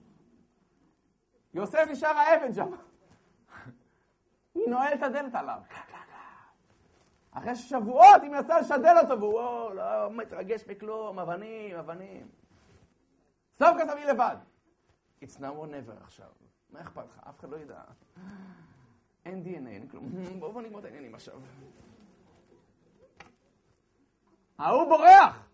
[1.53, 2.71] יוסף נשאר העבד שם.
[4.55, 5.61] היא נועלת הדלת עליו.
[7.31, 12.27] אחרי שבועות היא מנסה לשדל אותו, והוא לא מתרגש מכלום, אבנים, אבנים.
[13.59, 14.37] סוף כתב היא לבד.
[15.23, 16.29] It's now or never עכשיו.
[16.69, 17.19] מה אכפת לך?
[17.29, 17.81] אף אחד לא ידע.
[19.25, 20.09] אין DNA, אין כלום.
[20.39, 21.39] בואו נגמור את העניינים עכשיו.
[24.59, 25.47] ההוא בורח!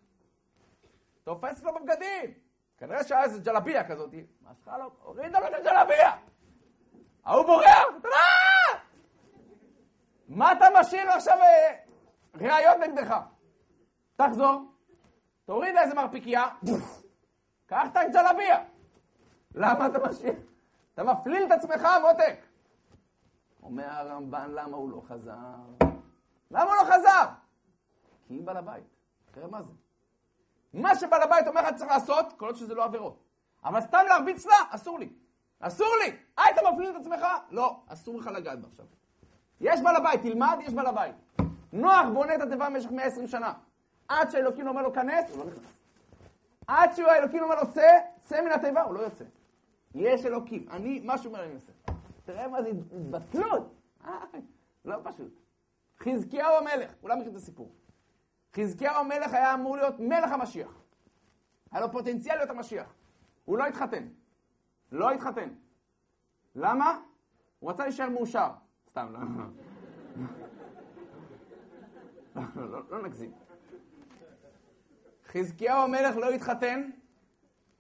[1.24, 2.34] תופס לו בבגדים.
[2.78, 4.10] כנראה שהיה איזה ג'לביה כזאת.
[4.42, 6.12] משכה לו, הורידה לו את הג'לביה!
[7.26, 7.84] ההוא בורח!
[10.28, 11.76] מה אתה משאיר עכשיו אה,
[12.36, 13.16] ראיות נגדך?
[14.16, 14.62] תחזור,
[15.46, 16.46] תוריד איזה מרפיקיה,
[17.66, 18.64] קח את הג'לביה.
[19.56, 20.34] למה אתה משאיר?
[20.94, 22.36] אתה מפליל את עצמך, מותק.
[23.64, 25.56] אומר הרמב"ן, למה הוא לא חזר?
[26.52, 27.26] למה הוא לא חזר?
[28.28, 28.93] כי היא בעל הבית.
[29.34, 29.72] תראה מה זה.
[30.74, 33.24] מה שבעל הבית אומר לך צריך לעשות, כל עוד שזה לא עבירות.
[33.64, 35.10] אבל סתם להרביץ לה, אסור לי.
[35.60, 36.16] אסור לי!
[36.38, 37.26] היית מפליל את עצמך?
[37.50, 38.86] לא, אסור לך לגעת בה עכשיו.
[39.62, 41.16] יש בעל הבית, תלמד, יש בעל הבית.
[41.74, 43.54] נוח בונה את התיבה במשך 120 שנה.
[44.08, 45.74] עד שהאלוקים אומר לו כנס, הוא לא נכנס.
[46.68, 49.26] עד שהאלוקים אומר לו צא, צא מן התיבה, הוא לא יוצא.
[49.96, 50.66] יש אלוקים.
[50.72, 51.72] אני, מה שהוא אומר אני עושה.
[52.26, 53.74] תראה מה זה התבטלות.
[54.06, 54.12] אה,
[54.86, 55.40] לא פשוט.
[56.00, 57.72] חזקיהו המלך, כולם מכירים את הסיפור.
[58.56, 60.82] חזקיהו המלך היה אמור להיות מלך המשיח.
[61.72, 62.94] היה לו פוטנציאל להיות המשיח.
[63.46, 64.08] הוא לא התחתן.
[64.92, 65.50] לא התחתן.
[66.56, 67.00] למה?
[67.60, 68.50] הוא רצה להישאר מאושר.
[68.90, 69.20] סתם, לא.
[72.36, 73.32] לא, לא, לא נגזים.
[75.26, 76.90] חזקיהו המלך לא התחתן,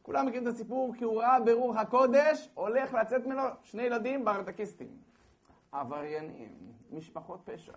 [0.02, 4.98] כולם מכירים את הסיפור, כי הוא ראה ברוח הקודש, הולך לצאת ממנו שני ילדים ברדקיסטים.
[5.72, 7.74] עבריינים, משפחות פשע.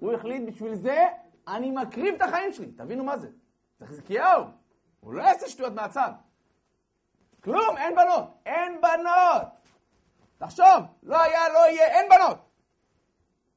[0.00, 1.08] הוא החליט בשביל זה,
[1.48, 2.72] אני מקריב את החיים שלי.
[2.72, 3.28] תבינו מה זה.
[3.78, 4.44] זה חזקיהו.
[5.00, 6.12] הוא לא יעשה שטויות מהצד.
[7.44, 8.24] כלום, אין בנות.
[8.46, 9.48] אין בנות!
[10.38, 12.38] תחשוב, לא היה, לא יהיה, אין בנות!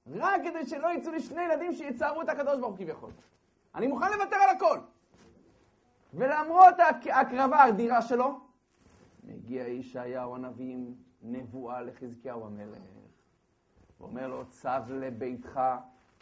[0.08, 3.12] רק כדי שלא יצאו לי שני ילדים שיצערו את הקדוש ברוך הוא כביכול.
[3.76, 4.80] אני מוכן לוותר על הכל.
[6.13, 6.76] ולמרות
[7.10, 8.39] ההקרבה האדירה שלו,
[9.24, 12.78] מגיע ישעיהו הנביא עם נבואה לחזקיהו המלך.
[14.00, 15.60] ואומר לו, צב לביתך,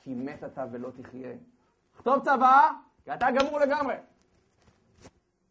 [0.03, 1.33] כי מת אתה ולא תחיה.
[1.97, 2.69] כתוב צבא,
[3.03, 3.95] כי אתה גמור לגמרי.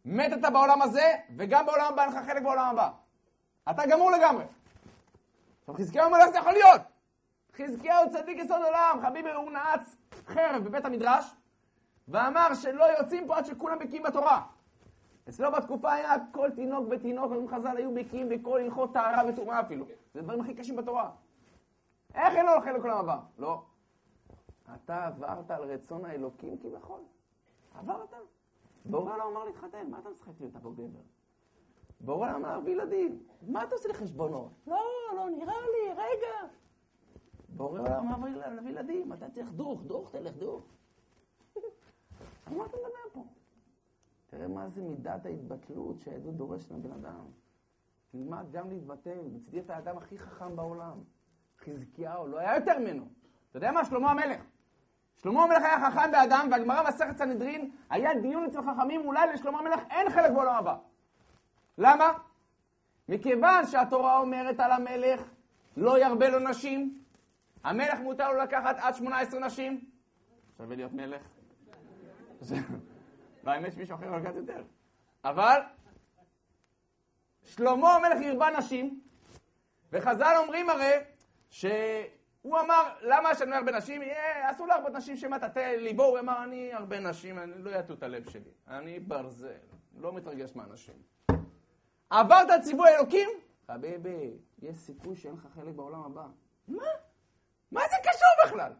[0.05, 2.89] מת אתה בעולם הזה, וגם בעולם הבא אין לך חלק בעולם הבא.
[3.69, 4.45] אתה גמור לגמרי.
[5.59, 6.81] עכשיו חזקיהו אומר, איך זה יכול להיות?
[7.57, 11.35] חזקיהו צדיק יסוד עולם, חביבי הוא נעץ חרב בבית המדרש,
[12.07, 14.41] ואמר שלא יוצאים פה עד שכולם בקיאים בתורה.
[15.29, 19.85] אצלו בתקופה היה כל תינוק ותינוק, אומרים חז"ל, היו בקיאים בכל הלכות טהרה וטומאה אפילו.
[20.13, 21.09] זה הדברים הכי קשים בתורה.
[22.15, 23.17] איך אין לו חלק לעולם הבא?
[23.37, 23.63] לא.
[24.75, 27.01] אתה עברת על רצון האלוקים כביכול.
[27.75, 28.13] עברת.
[28.85, 30.47] בורא לא אמר להתחתן, מה אתה משחק לי?
[30.47, 30.99] אתה פה גבר.
[32.01, 33.09] בורא אמר להביא.
[33.41, 34.51] מה אתה עושה לי חשבונות?
[34.67, 34.81] לא,
[35.15, 36.53] לא נראה לי, רגע.
[37.49, 38.17] בורא אמר
[38.71, 40.63] להביא אתה צריך דוך, דוך, תלך דוך.
[42.47, 43.23] על מה אתה מדבר פה?
[44.27, 47.25] תראה מה זה מידת ההתבטלות שהעדות דורשת מבן אדם.
[48.11, 51.03] תלמד גם להתבטל, מצדי אתה האדם הכי חכם בעולם.
[51.59, 53.05] חזקיהו, לא היה יותר ממנו.
[53.49, 53.85] אתה יודע מה?
[53.85, 54.52] שלמה המלך.
[55.23, 59.79] שלמה המלך היה חכם באדם, והגמרא מסכת סנהדרין, היה דיון אצל חכמים, אולי לשלמה המלך
[59.89, 60.75] אין חלק בעולם הבא.
[61.77, 62.13] למה?
[63.09, 65.21] מכיוון שהתורה אומרת על המלך,
[65.77, 67.03] לא ירבה לו נשים,
[67.63, 69.81] המלך מותר לו לקחת עד 18 נשים,
[70.57, 71.21] שווה להיות מלך.
[73.43, 74.63] והאמת שמישהו אחר לקחת יותר.
[75.23, 75.61] אבל
[77.43, 79.01] שלמה המלך הרבה נשים,
[79.91, 80.93] וחז"ל אומרים הרי
[82.43, 84.01] שהוא אמר, למה לנו הרבה נשים?
[84.51, 88.29] אסור להרבות נשים שמטאטא ליבו, הוא אמר, אני הרבה נשים, אני לא יטו את הלב
[88.29, 88.51] שלי.
[88.67, 89.57] אני ברזל,
[89.97, 90.95] לא מתרגש מהנשים.
[92.09, 93.29] עברת ציווי אלוקים?
[93.67, 96.27] חביבי, יש סיכוי שאין לך חלק בעולם הבא.
[96.67, 96.85] מה?
[97.71, 98.73] מה זה קשור בכלל?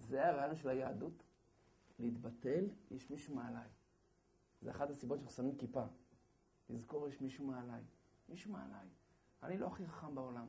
[0.00, 1.22] זה הרעיון של היהדות.
[1.98, 3.68] להתבטל, יש מישהו מעליי.
[4.60, 5.82] זה אחת הסיבות שאנחנו שמים כיפה.
[6.70, 7.82] לזכור, יש מישהו מעליי.
[8.28, 8.86] מישהו מעליי.
[9.42, 10.46] אני לא הכי חכם בעולם.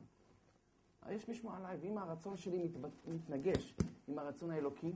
[1.08, 2.90] יש מישהו מעליי, ואם הרצון שלי מתבט...
[3.06, 3.74] מתנגש
[4.08, 4.92] עם הרצון האלוקי,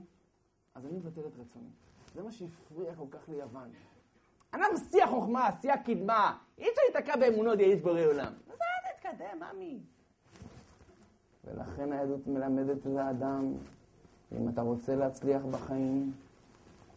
[0.75, 1.69] אז אני מבטל את רצוני.
[2.15, 3.69] זה מה שהפריע כל כך ליוון.
[4.53, 6.37] אנחנו שיא החוכמה, שיא הקדמה.
[6.57, 8.33] אי אפשר להתקע באמונות יש בורא עולם.
[8.49, 9.79] אז אל תתקדם, עמי.
[11.43, 13.53] ולכן היהדות מלמדת את האדם,
[14.31, 16.13] אם אתה רוצה להצליח בחיים,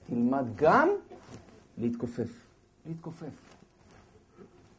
[0.07, 0.89] תלמד גם
[1.79, 2.47] להתכופף.
[2.87, 3.57] להתכופף.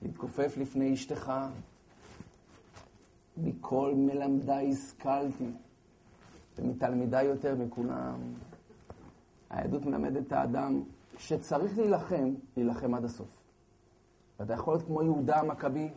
[0.02, 1.32] להתכופף לפני אשתך.
[3.43, 5.52] מכל מלמדיי השכלתי,
[6.58, 8.19] ומתלמידיי יותר מכולם.
[9.49, 10.82] היהדות מלמדת את האדם
[11.17, 13.38] שצריך להילחם, להילחם עד הסוף.
[14.39, 15.89] ואתה יכול להיות כמו יהודה המכבי,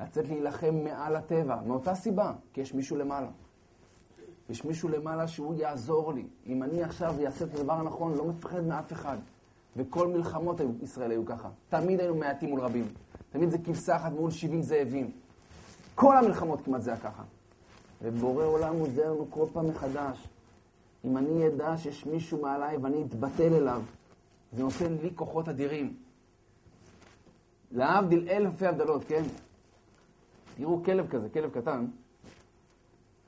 [0.00, 3.28] לצאת להילחם מעל הטבע, מאותה סיבה, כי יש מישהו למעלה.
[4.50, 6.26] יש מישהו למעלה שהוא יעזור לי.
[6.46, 9.16] אם אני עכשיו אעשה את הדבר הנכון, לא מפחד מאף אחד.
[9.76, 11.48] וכל מלחמות ישראל היו ככה.
[11.68, 12.88] תמיד היינו מעטים מול רבים.
[13.30, 15.10] תמיד זה כבשה אחת מול 70 זאבים.
[15.98, 17.22] כל המלחמות כמעט זה היה ככה.
[18.02, 20.28] ובורא עולם עוזר לנו כל פעם מחדש.
[21.04, 23.82] אם אני אדע שיש מישהו מעליי ואני אתבטל אליו,
[24.52, 25.96] זה נותן לי כוחות אדירים.
[27.72, 29.22] להבדיל אלפי הבדלות, כן?
[30.56, 31.86] תראו כלב כזה, כלב קטן,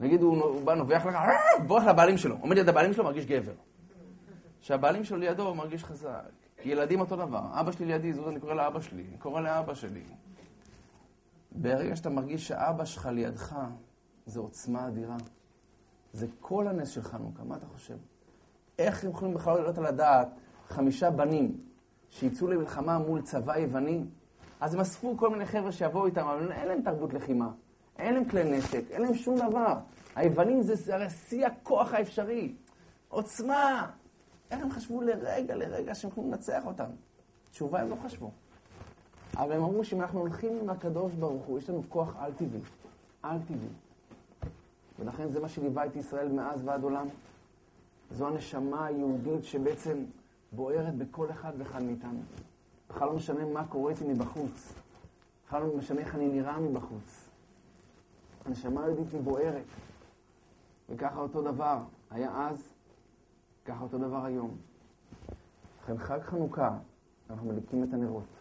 [0.00, 2.36] נגיד הוא, הוא בא, נובח לך, אה, בורח לבעלים שלו.
[2.40, 3.54] עומד ליד הבעלים שלו, מרגיש גבר.
[4.60, 6.30] כשהבעלים שלו לידו, הוא מרגיש חזק.
[6.64, 7.42] ילדים אותו דבר.
[7.52, 10.02] אבא שלי לידי, זאת אני קורא לאבא שלי, אני קורא לאבא שלי.
[11.52, 13.56] ברגע שאתה מרגיש שאבא שלך לידך,
[14.26, 15.16] זו עוצמה אדירה.
[16.12, 17.96] זה כל הנס של חנוכה, מה אתה חושב?
[18.78, 20.28] איך הם יכולים בכלל לעלות על הדעת
[20.68, 21.60] חמישה בנים
[22.10, 24.04] שיצאו למלחמה מול צבא יווני,
[24.60, 27.50] אז הם אספו כל מיני חבר'ה שיבואו איתם, אבל אין להם תרבות לחימה,
[27.98, 29.78] אין להם כלי נשק, אין להם שום דבר.
[30.16, 32.54] היוונים זה הרי שיא הכוח האפשרי.
[33.08, 33.90] עוצמה.
[34.50, 36.90] איך הם חשבו לרגע, לרגע שהם יכולים לנצח אותם?
[37.50, 38.30] תשובה הם לא חשבו.
[39.36, 42.60] אבל הם אמרו שאם אנחנו הולכים עם הקדוש ברוך הוא, יש לנו כוח על-טבעי.
[43.22, 43.68] על-טבעי.
[44.98, 47.06] ולכן זה מה שליווה את ישראל מאז ועד עולם.
[48.10, 50.04] זו הנשמה היהודית שבעצם
[50.52, 52.20] בוערת בכל אחד ואחד מאיתנו.
[52.88, 54.72] בכלל לא משנה מה קורה איתי מבחוץ.
[55.46, 57.28] בכלל לא משנה איך אני נראה מבחוץ.
[58.46, 59.64] הנשמה היהודית היא בוערת.
[60.88, 61.78] וככה אותו דבר
[62.10, 62.72] היה אז,
[63.64, 64.56] ככה אותו דבר היום.
[65.82, 66.78] לכן חג חנוכה,
[67.30, 68.39] אנחנו מדליקים את הנרות.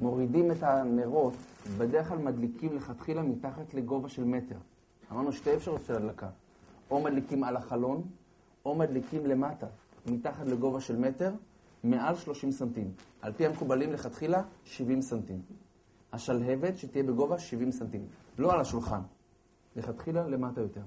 [0.00, 1.32] מורידים את הנרות,
[1.78, 4.56] בדרך כלל מדליקים לכתחילה מתחת לגובה של מטר.
[5.12, 6.28] אמרנו שתי אפשרויות של הדלקה.
[6.90, 8.02] או מדליקים על החלון,
[8.64, 9.66] או מדליקים למטה,
[10.06, 11.32] מתחת לגובה של מטר,
[11.84, 12.90] מעל 30 סנטים.
[13.22, 15.42] על פי המקובלים לכתחילה, 70 סנטים.
[16.12, 18.06] השלהבת שתהיה בגובה 70 סנטים.
[18.38, 19.00] לא על השולחן.
[19.76, 20.82] לכתחילה למטה יותר.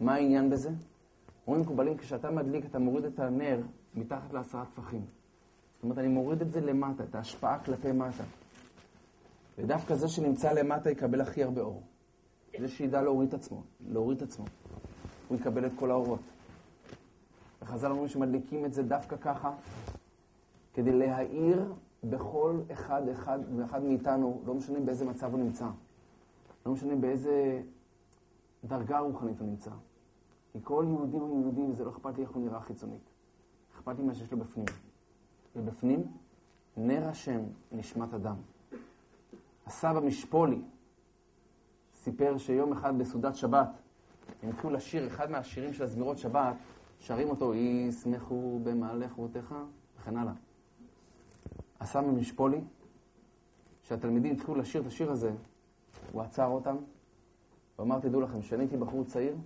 [0.00, 0.70] מה העניין בזה?
[1.46, 3.60] אומרים מקובלים, כשאתה מדליק, אתה מוריד את הנר
[3.94, 5.04] מתחת לעשרה טפחים.
[5.86, 8.24] אומרת, אני מוריד את זה למטה, את ההשפעה כלפי מטה.
[9.58, 11.82] ודווקא זה שנמצא למטה יקבל הכי הרבה אור.
[12.60, 14.44] זה שידע להוריד את עצמו, להוריד את עצמו.
[15.28, 16.20] הוא יקבל את כל האורות.
[17.62, 19.52] וחז"ל אומרים שמדליקים את זה דווקא ככה,
[20.74, 21.72] כדי להאיר
[22.04, 25.68] בכל אחד אחד ואחד מאיתנו, לא משנה באיזה מצב הוא נמצא,
[26.66, 27.62] לא משנה באיזה
[28.64, 29.70] דרגה רוחנית הוא נמצא.
[30.52, 33.10] כי כל יהודי הוא יהודי, וזה לא אכפת לי איך הוא נראה חיצונית.
[33.76, 34.66] אכפת לי מה שיש לו בפנים.
[35.56, 36.04] ובפנים,
[36.76, 37.40] נר השם
[37.72, 38.36] נשמת אדם.
[39.66, 40.62] הסבא משפולי
[41.94, 43.68] סיפר שיום אחד בסעודת שבת,
[44.42, 46.56] הם התחילו לשיר אחד מהשירים של הזמירות שבת,
[46.98, 49.54] שרים אותו, ישמחו במלאכותיך,
[50.00, 50.32] וכן הלאה.
[51.80, 52.60] הסבא משפולי,
[53.82, 55.32] כשהתלמידים התחילו לשיר את השיר הזה,
[56.12, 56.76] הוא עצר אותם,
[57.78, 59.36] ואמר, תדעו לכם, כשאני הייתי בחור צעיר,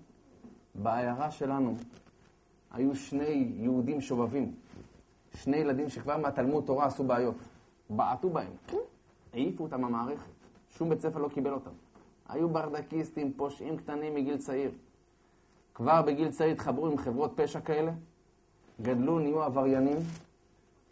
[0.74, 1.74] בעיירה שלנו
[2.70, 4.54] היו שני יהודים שובבים,
[5.34, 7.36] שני ילדים שכבר מהתלמוד תורה עשו בעיות.
[7.90, 8.52] בעטו בהם,
[9.32, 10.30] העיפו אותם מהמערכת.
[10.70, 11.70] שום בית ספר לא קיבל אותם.
[12.28, 14.70] היו ברדקיסטים, פושעים קטנים מגיל צעיר.
[15.74, 17.92] כבר בגיל צעיר התחברו עם חברות פשע כאלה,
[18.82, 19.96] גדלו, נהיו עבריינים,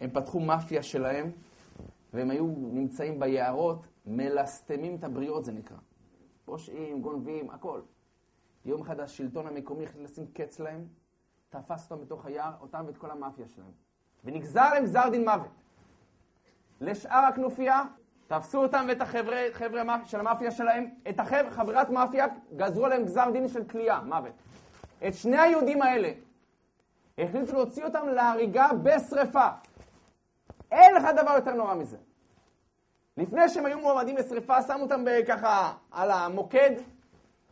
[0.01, 1.31] הם פתחו מאפיה שלהם,
[2.13, 5.77] והם היו נמצאים ביערות, מלסטמים את הבריות, זה נקרא.
[6.45, 7.81] פושעים, גונבים, הכל.
[8.65, 10.87] יום אחד השלטון המקומי החליט לשים קץ להם,
[11.49, 13.88] תפס אותם בתוך היער, אותם ואת כל המאפיה שלהם.
[14.29, 15.49] ונגזר להם גזר דין מוות.
[16.81, 17.83] לשאר הכנופיה,
[18.27, 19.43] תפסו אותם ואת החבר'ה
[20.05, 24.33] של המאפיה שלהם, את החבר, חברת מאפיה, גזרו עליהם גזר דין של כליאה, מוות.
[25.07, 26.13] את שני היהודים האלה,
[27.19, 29.49] החליטו להוציא אותם להריגה בשרפה.
[30.73, 31.97] אין לך דבר יותר נורא מזה.
[33.17, 36.71] לפני שהם היו מועמדים לשרפה, שמו אותם ככה על המוקד,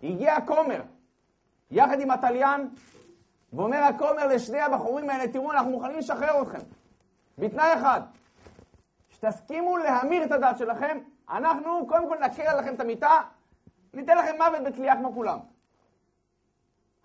[0.02, 0.82] הגיע הכומר,
[1.70, 2.68] יחד עם התליין,
[3.52, 6.59] ואומר הכומר לשני הבחורים האלה, תראו, אנחנו מוכנים לשחרר אתכם,
[7.38, 8.00] בתנאי אחד,
[9.09, 13.22] שתסכימו להמיר את הדת שלכם, אנחנו קודם כל נקל עליכם את המיטה,
[13.94, 15.38] ניתן לכם מוות בתלייה כמו כולם.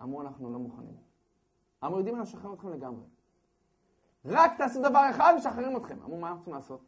[0.02, 0.96] אמרו, אנחנו לא מוכנים.
[1.84, 3.04] אמרו, יודעים, אנחנו נשחרר אתכם לגמרי.
[4.24, 5.96] רק תעשו דבר אחד, משחררים אתכם.
[6.04, 6.80] אמרו, מה אנחנו צריכים לעשות?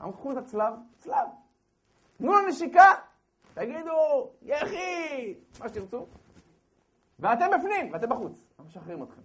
[0.00, 1.28] אמרו, קחו את הצלב, צלב.
[2.18, 2.92] תנו לו נשיקה,
[3.54, 6.06] תגידו, יחי, מה שתרצו.
[7.24, 8.44] ואתם בפנים, ואתם בחוץ.
[8.50, 9.20] אנחנו משחררים אתכם.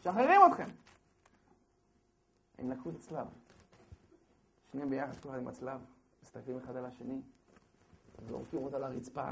[0.00, 0.64] משחררים אתכם.
[2.58, 3.26] הם לקחו את הצלב.
[4.72, 5.80] שניהם ביחד, כל אחד עם הצלב,
[6.22, 7.20] מסתכלים אחד על השני,
[8.28, 9.30] זורקים אותה לרצפה.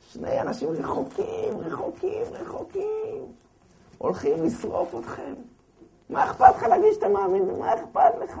[0.00, 3.32] שני אנשים רחוקים, רחוקים, רחוקים,
[3.98, 5.34] הולכים לשרוף אתכם.
[6.10, 8.40] מה אכפת לך להגיד שאתה מאמין, ומה אכפת לך?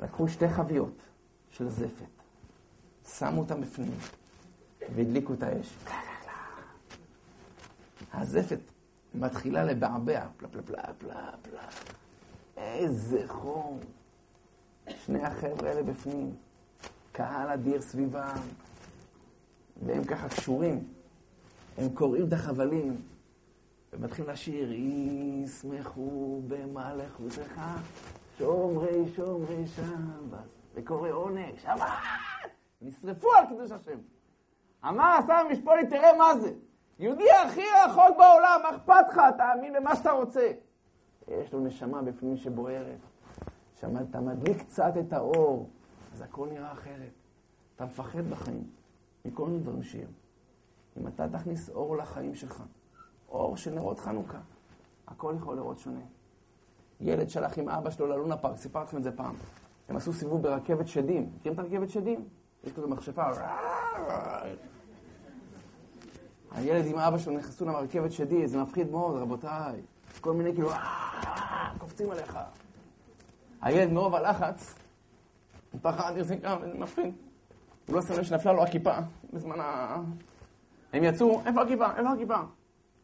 [0.00, 1.02] לקחו שתי חביות
[1.50, 2.19] של זפת,
[3.18, 3.92] שמו אותם בפנים,
[4.94, 5.76] והדליקו את האש.
[8.12, 8.60] הזפת
[9.14, 11.62] מתחילה לבעבע, פלה פלה פלה פלה פלה.
[12.56, 13.80] איזה חום.
[15.04, 16.34] שני החבר'ה האלה בפנים,
[17.12, 18.40] קהל אדיר סביבם,
[19.86, 20.84] והם ככה קשורים.
[21.78, 23.02] הם קוראים את החבלים,
[23.92, 27.60] ומתחילים לשיר, ישמחו במלאכותך,
[28.38, 30.38] שומרי שומרי שבת,
[30.74, 32.39] וקורא עונג, שבת!
[32.82, 33.98] נשרפו על קידוש השם.
[34.88, 36.52] אמר השר המשפולי, תראה מה זה.
[36.98, 39.20] יהודי הכי רחוק בעולם, מה אכפת לך?
[39.36, 40.52] תאמין במה שאתה רוצה.
[41.28, 42.98] יש לו נשמה בפנים שבוערת.
[43.80, 45.68] שם אתה מדליק קצת את האור,
[46.12, 47.12] אז הכל נראה אחרת.
[47.76, 48.64] אתה מפחד בחיים
[49.24, 50.08] מכל מיני דברים שיהיו.
[50.96, 52.62] אם אתה תכניס אור לחיים שלך,
[53.28, 54.38] אור של נרות חנוכה,
[55.06, 56.00] הכל יכול לראות שונה.
[57.00, 59.34] ילד שלח עם אבא שלו ללונה פארק, סיפרתי לכם את זה פעם.
[59.88, 61.30] הם עשו סיבוב ברכבת שדים.
[61.36, 62.28] מכירים את הרכבת שדים?
[62.64, 63.22] יש כזה מכשפה.
[66.50, 69.82] הילד עם אבא שלו נכנסו למרכבת שדי, זה מפחיד מאוד, רבותיי.
[70.20, 70.70] כל מיני כאילו,
[71.78, 72.38] קופצים עליך.
[73.60, 74.74] הילד מרוב הלחץ,
[75.72, 76.36] הוא פחד, זה
[76.74, 77.14] מפחיד.
[77.86, 78.94] הוא לא שם לב שנפלה לו הכיפה
[79.32, 79.96] בזמן ה...
[80.92, 81.86] הם יצאו, איפה הכיפה?
[81.96, 82.36] איפה הכיפה?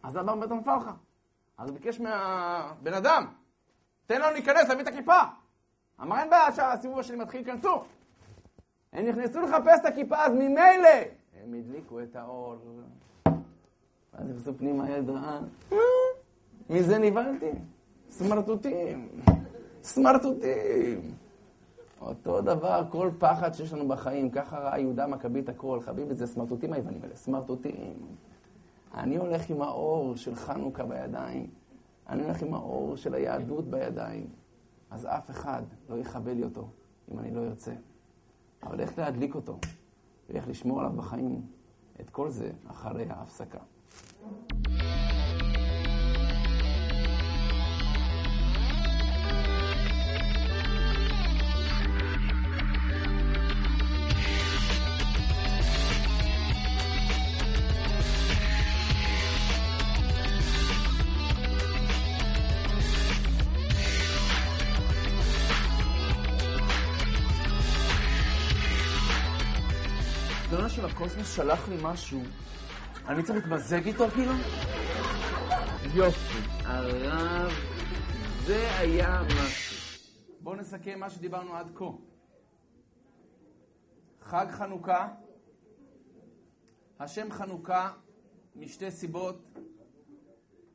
[0.03, 0.91] אז בטח נפל לך.
[1.59, 3.27] אז הוא ביקש מהבן אדם,
[4.07, 5.19] תן לנו להיכנס, להביא את הכיפה.
[6.03, 7.85] אמר, אין בעיה שהסיבוב השני מתחיל, כנסו.
[8.97, 10.89] הם נכנסו לחפש את הכיפה, אז ממילא
[11.43, 12.55] הם הדליקו את האור.
[14.15, 15.41] ואז נכנסו פנימה, הילד ראה,
[16.71, 17.51] מזה נבהלתי.
[18.11, 19.09] סמרטוטים,
[19.83, 21.01] סמרטוטים.
[22.01, 25.81] אותו דבר, כל פחד שיש לנו בחיים, ככה ראה יהודה המכבי את הכל.
[25.81, 28.07] חביבי, זה סמרטוטים היוונים האלה, סמרטוטים.
[28.95, 31.47] אני הולך עם האור של חנוכה בידיים,
[32.09, 34.27] אני הולך עם האור של היהדות בידיים,
[34.91, 36.69] אז אף אחד לא יכבה לי אותו
[37.13, 37.73] אם אני לא ארצה.
[38.63, 39.59] אבל איך להדליק אותו,
[40.29, 41.43] ואיך לשמור עליו בחיים,
[42.01, 43.59] את כל זה אחרי ההפסקה.
[71.47, 72.21] שלח לי משהו,
[73.09, 74.33] אני צריך להתמזג איתו כאילו?
[75.95, 77.53] יופי, הרב,
[78.47, 79.77] זה היה משהו.
[80.41, 81.85] בואו נסכם מה שדיברנו עד כה.
[84.21, 85.09] חג חנוכה,
[87.01, 87.93] השם חנוכה
[88.57, 89.49] משתי סיבות.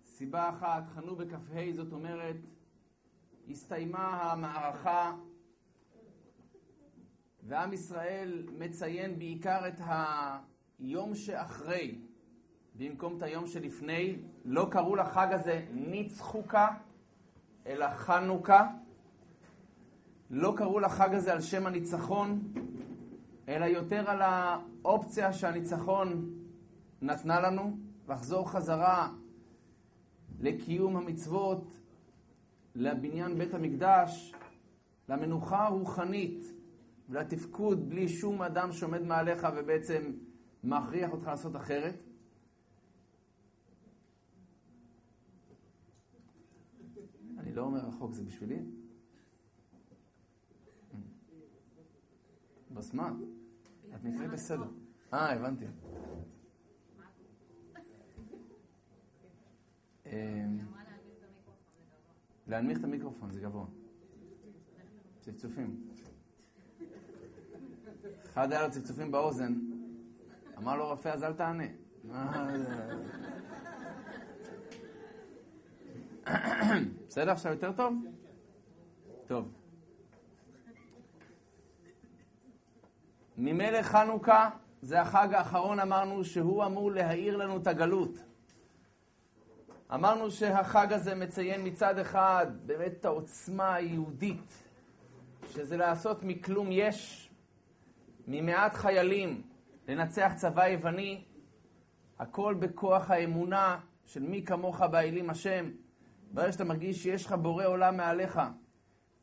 [0.05, 2.37] סיבה אחת, חנו בכ"ה, זאת אומרת,
[3.49, 5.15] הסתיימה המערכה
[7.43, 9.79] ועם ישראל מציין בעיקר את
[10.81, 11.95] היום שאחרי,
[12.75, 14.15] במקום את היום שלפני.
[14.45, 16.67] לא קראו לחג הזה ניצחוקה,
[17.67, 18.67] אלא חנוכה.
[20.29, 22.53] לא קראו לחג הזה על שם הניצחון,
[23.49, 26.29] אלא יותר על האופציה שהניצחון
[27.01, 27.77] נתנה לנו,
[28.09, 29.09] לחזור חזרה
[30.39, 31.79] לקיום המצוות,
[32.75, 34.33] לבניין בית המקדש,
[35.09, 36.61] למנוחה הרוחנית.
[37.11, 40.11] ולתפקוד בלי שום אדם שעומד מעליך ובעצם
[40.63, 41.95] מכריח אותך לעשות אחרת.
[47.37, 48.59] אני לא אומר רחוק, זה בשבילי.
[52.73, 53.11] בסמה.
[53.95, 54.67] את נפרי בסדר.
[55.13, 55.65] אה, הבנתי.
[62.47, 63.65] להנמיך את המיקרופון, זה גבוה.
[65.19, 65.87] צפצופים.
[68.33, 69.70] אחד היה לו צפצופים באוזן,
[70.61, 71.63] אמר לו רופא, אז אל תענה.
[77.07, 77.93] בסדר, עכשיו יותר טוב?
[79.27, 79.51] טוב.
[83.37, 84.49] ממילא חנוכה
[84.81, 88.17] זה החג האחרון, אמרנו שהוא אמור להאיר לנו את הגלות.
[89.93, 94.63] אמרנו שהחג הזה מציין מצד אחד באמת את העוצמה היהודית,
[95.53, 97.29] שזה לעשות מכלום יש,
[98.27, 99.50] ממעט חיילים
[99.87, 101.23] לנצח צבא יווני,
[102.19, 105.71] הכל בכוח האמונה של מי כמוך באלים השם.
[106.33, 108.41] ברגע שאתה מרגיש שיש לך בורא עולם מעליך,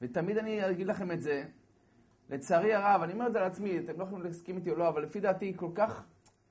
[0.03, 1.45] ותמיד אני אגיד לכם את זה,
[2.31, 4.89] לצערי הרב, אני אומר את זה על עצמי, אתם לא יכולים להסכים איתי או לא,
[4.89, 6.05] אבל לפי דעתי כל כך,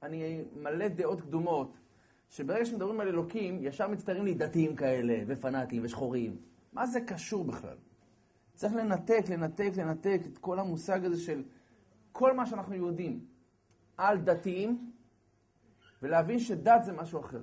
[0.03, 1.77] אני מלא דעות קדומות,
[2.29, 6.37] שברגע שמדברים על אלוקים, ישר מצטערים לי דתיים כאלה, ופנאטים, ושחורים.
[6.73, 7.77] מה זה קשור בכלל?
[8.53, 11.43] צריך לנתק, לנתק, לנתק את כל המושג הזה של
[12.11, 13.25] כל מה שאנחנו יודעים
[13.97, 14.91] על דתיים,
[16.01, 17.41] ולהבין שדת זה משהו אחר.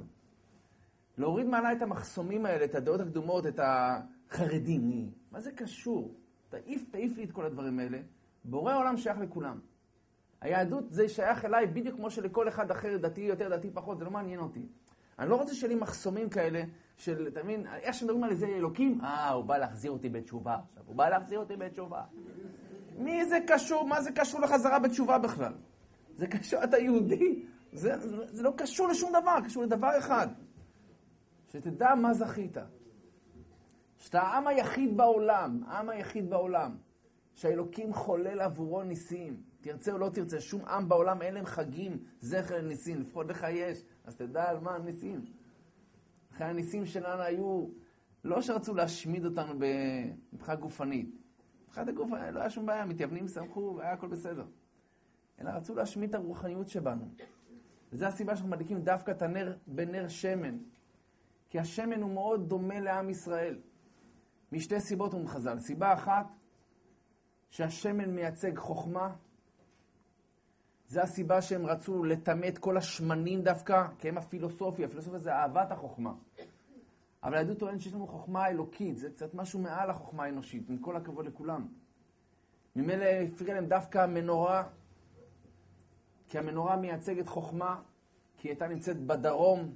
[1.19, 5.11] להוריד מעלה את המחסומים האלה, את הדעות הקדומות, את החרדים.
[5.31, 6.15] מה זה קשור?
[6.49, 7.99] תעיף, תעיף לי את כל הדברים האלה.
[8.45, 9.61] בורא עולם שייך לכולם.
[10.41, 14.11] היהדות זה שייך אליי בדיוק כמו שלכל אחד אחר, דתי יותר, דתי פחות, זה לא
[14.11, 14.67] מעניין אותי.
[15.19, 16.63] אני לא רוצה שיהיה לי מחסומים כאלה
[16.97, 20.83] של, אתה מבין, איך שמדברים על איזה אלוקים, אה, הוא בא להחזיר אותי בתשובה עכשיו,
[20.87, 22.03] הוא בא להחזיר אותי בתשובה.
[22.99, 23.87] מי זה קשור?
[23.87, 25.53] מה זה קשור לחזרה בתשובה בכלל?
[26.17, 27.45] זה קשור, אתה יהודי.
[27.73, 30.29] זה, זה, לא קשור לשום דבר, קשור לדבר אחד.
[31.49, 32.57] שתדע מה זכית.
[33.99, 36.77] שאתה העם היחיד בעולם, העם היחיד בעולם,
[37.35, 39.43] שהאלוקים חולל עבורו ניסים.
[39.61, 43.85] תרצה או לא תרצה, שום עם בעולם אין להם חגים זכר לניסים, לפחות לך יש,
[44.05, 45.25] אז תדע על מה הניסים.
[46.33, 47.67] אחרי הניסים שלנו היו
[48.25, 49.55] לא שרצו להשמיד אותנו
[50.33, 51.17] מבחינה גופנית.
[51.65, 54.45] מבחינת הגוף לא היה שום בעיה, מתייוונים שמחו והיה הכל בסדר.
[55.41, 57.09] אלא רצו להשמיד את הרוחניות שבנו.
[57.93, 60.59] וזו הסיבה שאנחנו מדליקים דווקא את הנר בנר שמן.
[61.51, 63.59] כי השמן הוא מאוד דומה לעם ישראל.
[64.53, 65.59] משתי סיבות אומרים חז"ל.
[65.59, 66.26] סיבה אחת,
[67.51, 69.14] שהשמן מייצג חוכמה.
[70.89, 74.87] זו הסיבה שהם רצו לטמא את כל השמנים דווקא, כי הם הפילוסופיה.
[74.87, 76.12] הפילוסופיה זה אהבת החוכמה.
[77.22, 80.97] אבל היהדות טוענת שיש לנו חוכמה אלוקית, זה קצת משהו מעל החוכמה האנושית, עם כל
[80.97, 81.68] הכבוד לכולם.
[82.76, 84.68] ממילא הפריע להם דווקא המנורה,
[86.35, 87.80] כי המנורה מייצגת חוכמה,
[88.37, 89.74] כי היא הייתה נמצאת בדרום,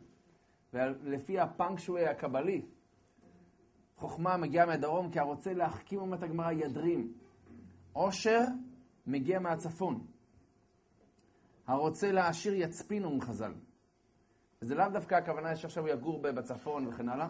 [0.73, 2.63] ולפי הפנקשווי הקבלי,
[3.97, 7.13] חוכמה מגיעה מהדרום, כי הרוצה להחכים, אומרת הגמרא, ידרים.
[7.93, 8.41] עושר
[9.07, 10.07] מגיע מהצפון.
[11.67, 13.55] הרוצה להעשיר יצפין, אומרים חז"ל.
[14.63, 17.29] וזה לאו דווקא הכוונה שעכשיו הוא יגור בצפון וכן הלאה.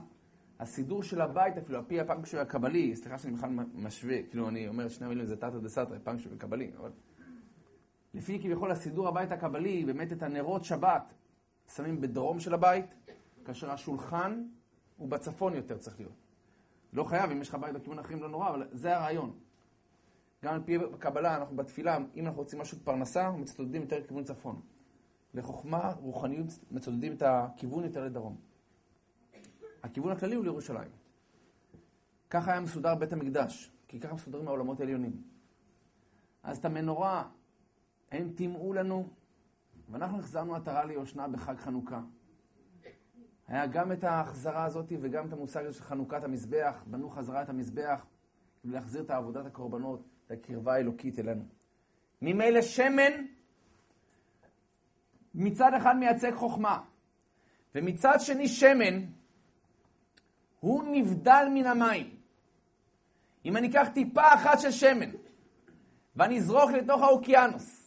[0.61, 4.89] הסידור של הבית אפילו, על פי הפנקשוי הקבלי, סליחה שאני בכלל משווה, כאילו אני אומר
[4.89, 6.91] שני מילים זה תתא דה סתרא, פנקשוי וקבלי, אבל
[8.15, 11.15] לפי כביכול הסידור הבית הקבלי, באמת את הנרות שבת
[11.75, 12.95] שמים בדרום של הבית,
[13.45, 14.45] כאשר השולחן
[14.97, 16.17] הוא בצפון יותר צריך להיות.
[16.93, 19.39] לא חייב, אם יש לך בית בכיוון אחרים לא נורא, אבל זה הרעיון.
[20.45, 24.25] גם על פי הקבלה, אנחנו בתפילה, אם אנחנו רוצים משהו פרנסה, אנחנו מצטודדים יותר לכיוון
[24.25, 24.61] צפון.
[25.35, 28.37] לחוכמה, רוחניות, מצודדים את הכיוון יותר לדרום.
[29.83, 30.91] הכיוון הכללי הוא לירושלים.
[32.31, 35.23] ככה היה מסודר בית המקדש, כי ככה מסודרים העולמות העליונים.
[36.43, 37.29] אז את המנורה
[38.13, 39.09] הם טימאו לנו,
[39.89, 42.01] ואנחנו החזרנו עטרה ליושנה בחג חנוכה.
[43.49, 47.49] היה גם את ההחזרה הזאת וגם את המושג הזה של חנוכת המזבח, בנו חזרה את
[47.49, 48.07] המזבח,
[48.63, 51.45] כדי להחזיר את עבודת הקורבנות, את הקרבה האלוקית אלינו.
[52.23, 53.13] ממילא שמן
[55.35, 56.83] מצד אחד מייצג חוכמה,
[57.75, 59.05] ומצד שני שמן
[60.61, 62.17] הוא נבדל מן המים.
[63.45, 65.11] אם אני אקח טיפה אחת של שמן
[66.17, 67.78] ואני אזרוק לתוך האוקיינוס,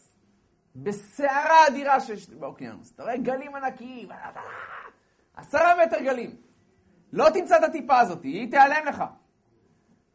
[0.75, 4.09] בסערה אדירה שיש באוקיינוס, אתה רואה גלים ענקיים,
[5.33, 6.41] עשרה מטר גלים,
[7.13, 9.03] לא תמצא את הטיפה הזאת, היא תיעלם לך.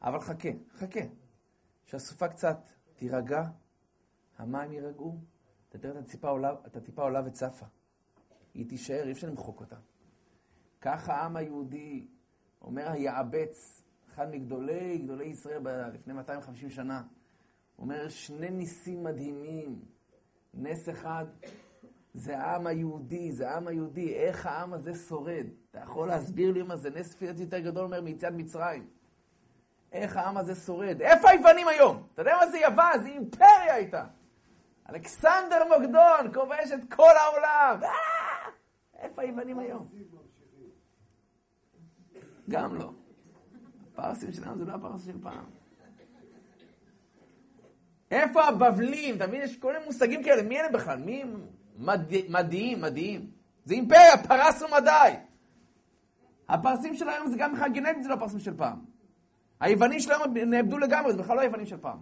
[0.03, 1.01] אבל חכה, חכה,
[1.85, 2.59] שהסופה קצת
[2.97, 3.43] תירגע,
[4.39, 5.19] המים יירגעו,
[5.69, 6.01] אתה תראה
[6.67, 7.67] את הטיפה עולה, וצפה.
[8.55, 9.77] היא תישאר, אי אפשר למחוק אותה.
[10.81, 12.07] ככה העם היהודי,
[12.63, 17.03] אומר היעבץ, אחד מגדולי גדולי ישראל לפני 250 שנה,
[17.79, 19.96] אומר שני ניסים מדהימים.
[20.57, 21.25] נס אחד
[22.15, 25.47] זה העם היהודי, זה העם היהודי, איך העם הזה שורד.
[25.71, 28.87] אתה יכול להסביר לי מה זה נס תפילת יותר גדול, אומר, מיציאת מצרים.
[29.93, 31.01] איך העם הזה שורד.
[31.01, 32.07] איפה היוונים היום?
[32.13, 33.03] אתה יודע מה זה יוון?
[33.03, 34.05] זה אימפריה הייתה.
[34.91, 37.85] אלכסנדר מוקדון כובש את כל העולם.
[37.85, 37.91] אה!
[38.99, 39.89] איפה היוונים היום?
[42.49, 42.93] גם לא.
[43.93, 45.45] הפרסים שלנו זה לא הפרסים של פעם.
[48.11, 49.17] איפה הבבלים?
[49.17, 49.43] אתה מבין?
[49.43, 50.43] יש כל מיני מושגים כאלה.
[50.43, 50.99] מי אלה בכלל?
[50.99, 51.25] מי
[52.29, 53.31] מדהים, מדהים.
[53.65, 55.15] זה אימפריה, פרס ומדי.
[56.49, 58.85] הפרסים של היום זה גם בכלל גנטית, זה לא הפרסים של פעם.
[59.61, 61.99] היוונים של היום נאבדו לגמרי, זה בכלל לא היוונים של פעם.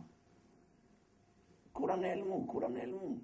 [1.73, 3.17] כולם נעלמו, כולם נעלמו.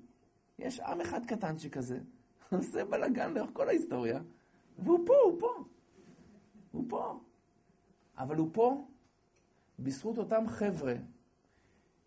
[0.58, 1.98] יש עם אחד קטן שכזה,
[2.52, 4.20] עושה בלאגן לאורך כל ההיסטוריה,
[4.78, 5.64] והוא פה, הוא פה.
[6.72, 7.20] הוא פה.
[8.18, 8.86] אבל הוא פה
[9.78, 10.94] בזכות אותם חבר'ה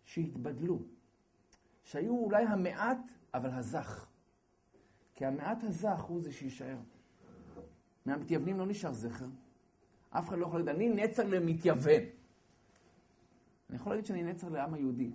[0.04, 0.78] שהתבדלו,
[1.84, 4.06] שהיו אולי המעט, אבל הזך.
[5.14, 6.76] כי המעט הזך הוא זה שיישאר.
[8.06, 9.26] מהמתייוונים לא נשאר זכר.
[10.10, 12.02] אף אחד לא יכול להגיד, אני נצר למתייוון.
[13.70, 15.10] אני יכול להגיד שאני נצר לעם היהודי.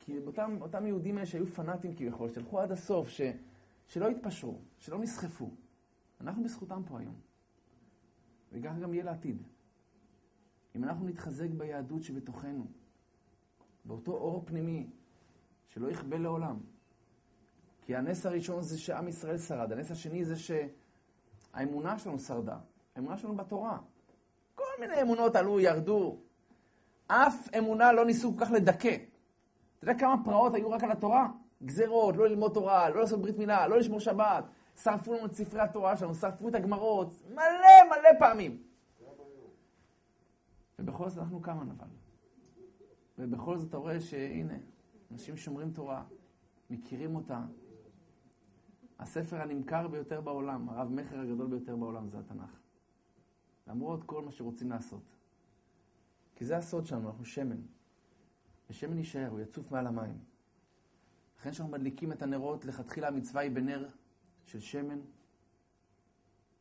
[0.00, 3.20] כי אותם, אותם יהודים האלה שהיו פנאטים כביכול, שהלכו עד הסוף, ש,
[3.86, 5.50] שלא התפשרו, שלא נסחפו.
[6.20, 7.14] אנחנו בזכותם פה היום.
[8.52, 9.42] וככה גם יהיה לעתיד.
[10.76, 12.66] אם אנחנו נתחזק ביהדות שבתוכנו,
[13.88, 14.86] באותו אור פנימי,
[15.68, 16.56] שלא יכבה לעולם.
[17.82, 22.58] כי הנס הראשון זה שעם ישראל שרד, הנס השני זה שהאמונה שלנו שרדה,
[22.96, 23.78] האמונה שלנו בתורה.
[24.54, 26.18] כל מיני אמונות עלו, ירדו.
[27.06, 28.96] אף אמונה לא ניסו כל כך לדכא.
[29.78, 31.28] אתה יודע כמה פרעות היו רק על התורה?
[31.62, 34.44] גזרות, לא ללמוד תורה, לא לעשות ברית מילה, לא לשמור שבת.
[34.82, 38.62] שרפו לנו את ספרי התורה שלנו, שרפו את הגמרות, מלא מלא פעמים.
[40.78, 41.97] ובכל זאת אנחנו כמה נבל.
[43.18, 44.58] ובכל זאת אתה רואה שהנה,
[45.10, 46.04] אנשים שומרים תורה,
[46.70, 47.44] מכירים אותה.
[48.98, 52.60] הספר הנמכר ביותר בעולם, הרב מכר הגדול ביותר בעולם זה התנ"ך.
[53.66, 55.02] למרות כל מה שרוצים לעשות.
[56.36, 57.60] כי זה הסוד שלנו, אנחנו שמן.
[58.70, 60.18] ושמן יישאר, הוא יצוף מעל המים.
[61.38, 63.88] לכן כשאנחנו מדליקים את הנרות, לכתחילה המצווה היא בנר
[64.44, 64.98] של שמן,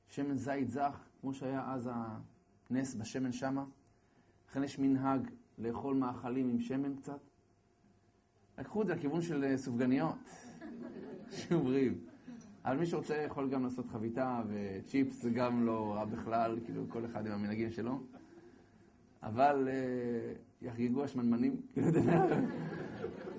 [0.07, 1.89] שמן זית זך, כמו שהיה אז
[2.69, 3.65] נס בשמן שמה.
[4.49, 7.19] לכן יש מנהג לאכול מאכלים עם שמן קצת.
[8.57, 10.15] לקחו את זה לכיוון של אה, סופגניות,
[11.37, 11.99] שוברים.
[12.65, 17.05] אבל מי שרוצה יכול גם לעשות חביתה, וצ'יפס זה גם לא רע בכלל, כאילו כל
[17.05, 17.99] אחד עם המנהגים שלו.
[19.23, 22.27] אבל אה, יחגגו השמנמנים, כאילו, אתה יודע,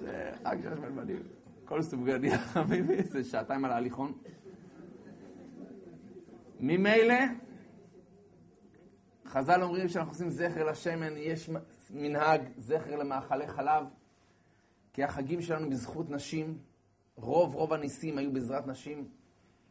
[0.00, 1.22] זה רק של השמנמנים.
[1.64, 2.38] כל סופגניה,
[3.12, 4.12] זה שעתיים על ההליכון.
[6.60, 7.14] ממילא,
[9.26, 11.50] חז"ל אומרים שאנחנו עושים זכר לשמן, יש
[11.90, 13.84] מנהג זכר למאכלי חלב,
[14.92, 16.58] כי החגים שלנו בזכות נשים,
[17.16, 19.08] רוב רוב הניסים היו בעזרת נשים,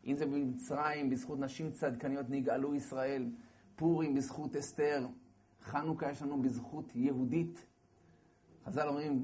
[0.05, 3.30] אם זה במצרים, בזכות נשים צדקניות נגאלו ישראל,
[3.76, 5.07] פורים בזכות אסתר,
[5.61, 7.65] חנוכה יש לנו בזכות יהודית.
[8.65, 9.24] חז"ל אומרים,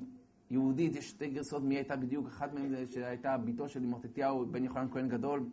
[0.49, 4.63] יהודית, יש שתי גרסאות מי הייתה בדיוק, אחת מהן זה שהייתה בתו של מתתיהו, בן
[4.63, 5.49] יוחנן כהן גדול,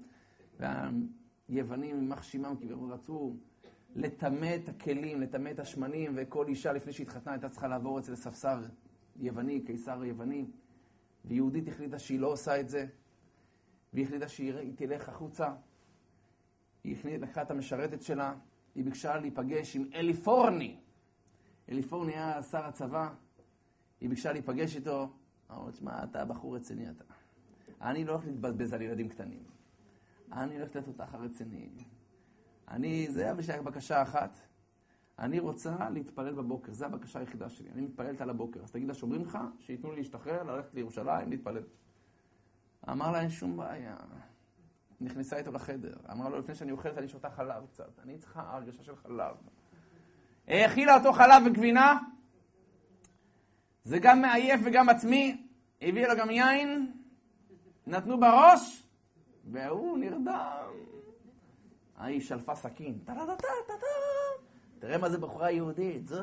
[0.58, 3.36] והיוונים, יימח שמם, כביכול רצו
[3.94, 8.60] לטמא את הכלים, לטמא את השמנים, וכל אישה לפני שהתחתנה הייתה צריכה לעבור אצל ספסר
[9.16, 10.46] יווני, קיסר יווני,
[11.24, 12.86] ויהודית החליטה שהיא לא עושה את זה,
[13.92, 15.48] והיא החליטה שהיא תלך החוצה.
[16.84, 18.34] היא לקחה את המשרתת שלה,
[18.74, 20.76] היא ביקשה להיפגש עם אליפורני.
[21.68, 23.14] אליפורני היה שר הצבא,
[24.00, 25.12] היא ביקשה להיפגש איתו.
[25.50, 27.04] אמרו, תשמע, אתה בחור רציני אתה.
[27.80, 29.42] אני לא הולך להתבזבז על ילדים קטנים.
[30.32, 31.68] אני הולך לתת אותך הרציני.
[32.70, 34.38] אני, זה היה בשביל בקשה אחת.
[35.18, 37.70] אני רוצה להתפלל בבוקר, זו הבקשה היחידה שלי.
[37.70, 38.62] אני מתפללת על הבוקר.
[38.62, 41.62] אז תגיד לשומרים לך, שייתנו לי להשתחרר, ללכת לירושלים, להתפלל.
[42.90, 43.96] אמר לה, אין שום בעיה.
[45.00, 45.94] נכנסה איתו לחדר.
[46.12, 47.98] אמרה לו, לפני שאני אוכלת, אני שותה חלב קצת.
[48.02, 49.36] אני צריכה הרגשה של חלב.
[50.48, 51.98] האכילה אותו חלב וגבינה.
[53.84, 55.46] זה גם מעייף וגם עצמי.
[55.82, 56.92] הביאה לו גם יין.
[57.86, 58.86] נתנו בראש,
[59.44, 60.89] והוא נרדם.
[62.00, 62.98] ההיא שלפה סכין.
[64.78, 66.20] תראה מה זה בחורה יהודית, זוז.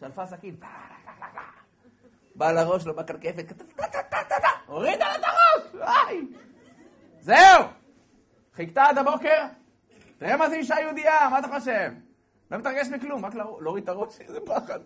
[0.00, 0.56] שלפה סכין.
[2.34, 3.52] בא לראש, לא בקרקפת,
[4.66, 5.84] הורידה לה את הראש!
[7.20, 7.64] זהו!
[8.54, 9.46] חיכתה עד הבוקר,
[10.18, 11.90] תראה מה זה אישה יהודייה, מה אתה חושב?
[12.50, 14.80] לא מתרגש מכלום, רק להוריד את הראש, איזה פחד.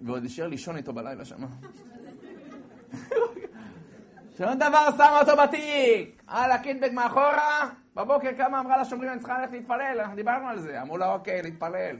[0.00, 1.36] ועוד נשאר לישון איתו בלילה שם.
[4.38, 9.52] שום דבר שמה אותו בתיק, על הקיטבק מאחורה, בבוקר קמה אמרה לשומרים, אני צריכה ללכת
[9.52, 10.82] להתפלל, אנחנו דיברנו על זה.
[10.82, 11.96] אמרו לה, אוקיי, להתפלל.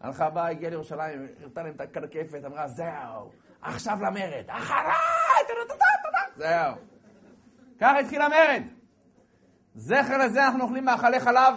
[0.00, 3.30] הלכה באה, הגיעה לירושלים, הראתה להם את הקרקפת, אמרה, זהו,
[3.62, 4.94] עכשיו למרד, אחריי,
[6.36, 6.74] זהו.
[7.80, 8.62] ככה התחיל המרד.
[9.74, 11.54] זכר לזה אנחנו אוכלים מאכלי חלב.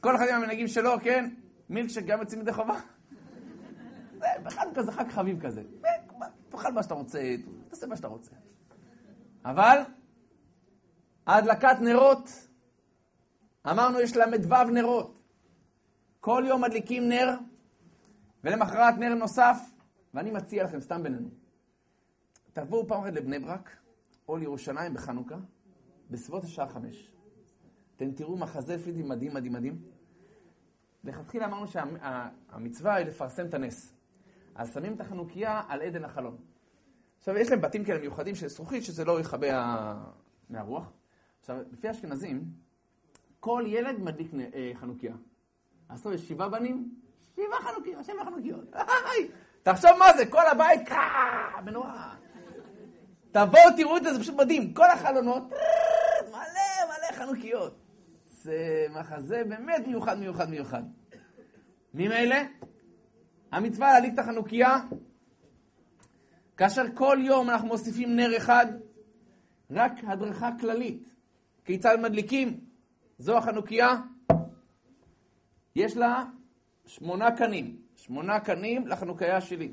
[0.00, 1.30] כל אחד עם המנהגים שלו, כן?
[1.68, 2.74] מילקשק גם יוצאים ידי חובה.
[4.18, 5.62] זה בכלל כזה חג חביב כזה.
[6.48, 7.34] תאכל מה שאתה רוצה,
[7.68, 8.30] תעשה מה שאתה רוצה.
[9.44, 9.78] אבל
[11.30, 12.48] ההדלקת נרות,
[13.70, 15.22] אמרנו יש ל"ו נרות.
[16.20, 17.28] כל יום מדליקים נר,
[18.44, 19.56] ולמחרת נר נוסף,
[20.14, 21.28] ואני מציע לכם, סתם בינינו,
[22.52, 23.70] תבואו פעם אחת לבני ברק,
[24.28, 25.36] או לירושלים בחנוכה,
[26.10, 27.12] בסביבות השעה חמש.
[27.96, 29.82] אתם תראו מחזה פידי מדהים, מדהים, מדהים.
[31.04, 33.94] לכתחילה אמרנו שהמצווה היא לפרסם את הנס.
[34.54, 36.36] אז שמים את החנוכיה על עדן החלון.
[37.18, 39.48] עכשיו, יש להם בתים כאלה מיוחדים של זכוכית, שזה לא יכבה
[40.48, 40.92] מהרוח.
[41.40, 42.44] עכשיו, לפי אשכנזים,
[43.40, 45.14] כל ילד מדליק אה, חנוכיה.
[46.14, 46.94] יש שבעה בנים,
[47.36, 48.64] שבעה חנוכיות, שבעה חנוכיות.
[49.62, 52.14] תחשוב מה זה, כל הבית, קרא, מנורה.
[53.30, 54.74] תבואו, תראו את זה, זה פשוט מדהים.
[54.74, 55.42] כל החלונות,
[56.30, 57.76] מלא מלא חנוכיות.
[58.26, 60.82] זה מחזה באמת מיוחד, מיוחד, מיוחד.
[61.94, 62.36] ממילא,
[63.52, 64.78] המצווה להדליק את החנוכיה,
[66.56, 68.66] כאשר כל יום אנחנו מוסיפים נר אחד,
[69.70, 71.10] רק הדרכה כללית.
[71.64, 72.60] כיצד מדליקים?
[73.18, 73.88] זו החנוכיה.
[75.76, 76.24] יש לה
[76.86, 77.76] שמונה קנים.
[77.96, 79.72] שמונה קנים לחנוכיה שלי.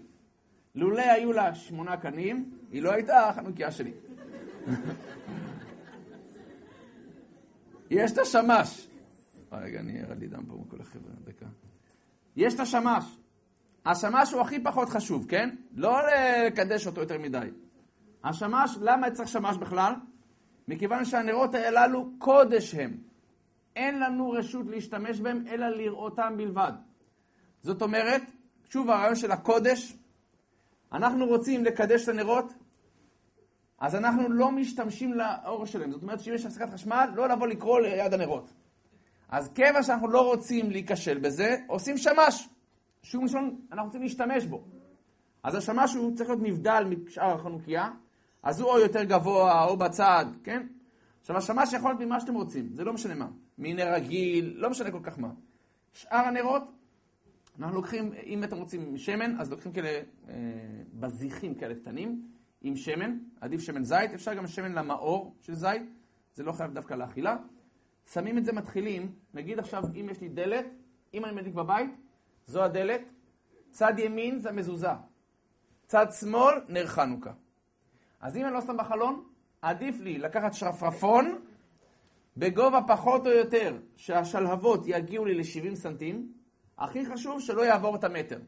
[0.76, 3.94] לולא היו לה שמונה קנים, היא לא הייתה החנוכיה שלי.
[7.90, 8.88] יש את השמש.
[9.52, 11.46] רגע, אני ירד לי דם פה מכל החבר'ה, דקה.
[12.36, 13.18] יש את השמש.
[13.86, 15.56] השמש הוא הכי פחות חשוב, כן?
[15.76, 17.50] לא לקדש אותו יותר מדי.
[18.24, 19.94] השמש, למה צריך שמש בכלל?
[20.68, 22.98] מכיוון שהנרות הללו קודש הם.
[23.76, 26.72] אין לנו רשות להשתמש בהם, אלא לראותם בלבד.
[27.62, 28.22] זאת אומרת,
[28.70, 29.98] שוב הרעיון של הקודש,
[30.92, 32.54] אנחנו רוצים לקדש את הנרות,
[33.80, 35.92] אז אנחנו לא משתמשים לאור שלהם.
[35.92, 38.54] זאת אומרת שאם יש הפסקת חשמל, לא לבוא לקרוא ליד הנרות.
[39.30, 42.50] אז כיוון שאנחנו לא רוצים להיכשל בזה, עושים שמש.
[43.04, 44.64] שום ראשון, אנחנו רוצים להשתמש בו.
[45.44, 47.90] אז השמש הוא צריך להיות נבדל משאר החנוכיה,
[48.48, 50.68] אז הוא או יותר גבוה או בצד, כן?
[51.22, 53.28] עכשיו השמש יכול להיות ממה שאתם רוצים, זה לא משנה מה.
[53.58, 55.30] מינר רגיל, לא משנה כל כך מה.
[55.94, 56.64] שאר הנרות,
[57.60, 60.34] אנחנו לוקחים, אם אתם רוצים שמן, אז לוקחים כאלה אה,
[60.94, 62.28] בזיחים כאלה קטנים,
[62.62, 65.82] עם שמן, עדיף שמן זית, אפשר גם שמן למאור של זית,
[66.34, 67.38] זה לא חייב דווקא לאכילה.
[68.14, 70.66] שמים את זה, מתחילים, נגיד עכשיו אם יש לי דלת,
[71.14, 71.92] אם אני מדליק בבית,
[72.46, 73.02] זו הדלת,
[73.72, 74.92] צד ימין זה המזוזה,
[75.88, 77.32] צד שמאל נר חנוכה.
[78.22, 79.24] אז אם אני לא שם בחלון,
[79.62, 81.42] עדיף לי לקחת שרפרפון
[82.38, 86.34] בגובה פחות או יותר, שהשלהבות יגיעו לי ל-70 סנטים,
[86.78, 88.40] הכי חשוב שלא יעבור את המטר,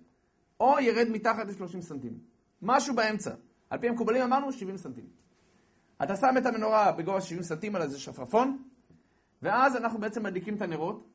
[0.59, 2.19] או ירד מתחת ל-30 סנטים.
[2.61, 3.31] משהו באמצע.
[3.69, 5.05] על פי המקובלים אמרנו 70 סנטים.
[6.03, 8.63] אתה שם את המנורה בגובה 70 סנטים על איזה שפרפון,
[9.41, 11.07] ואז אנחנו בעצם מדליקים את הנרות,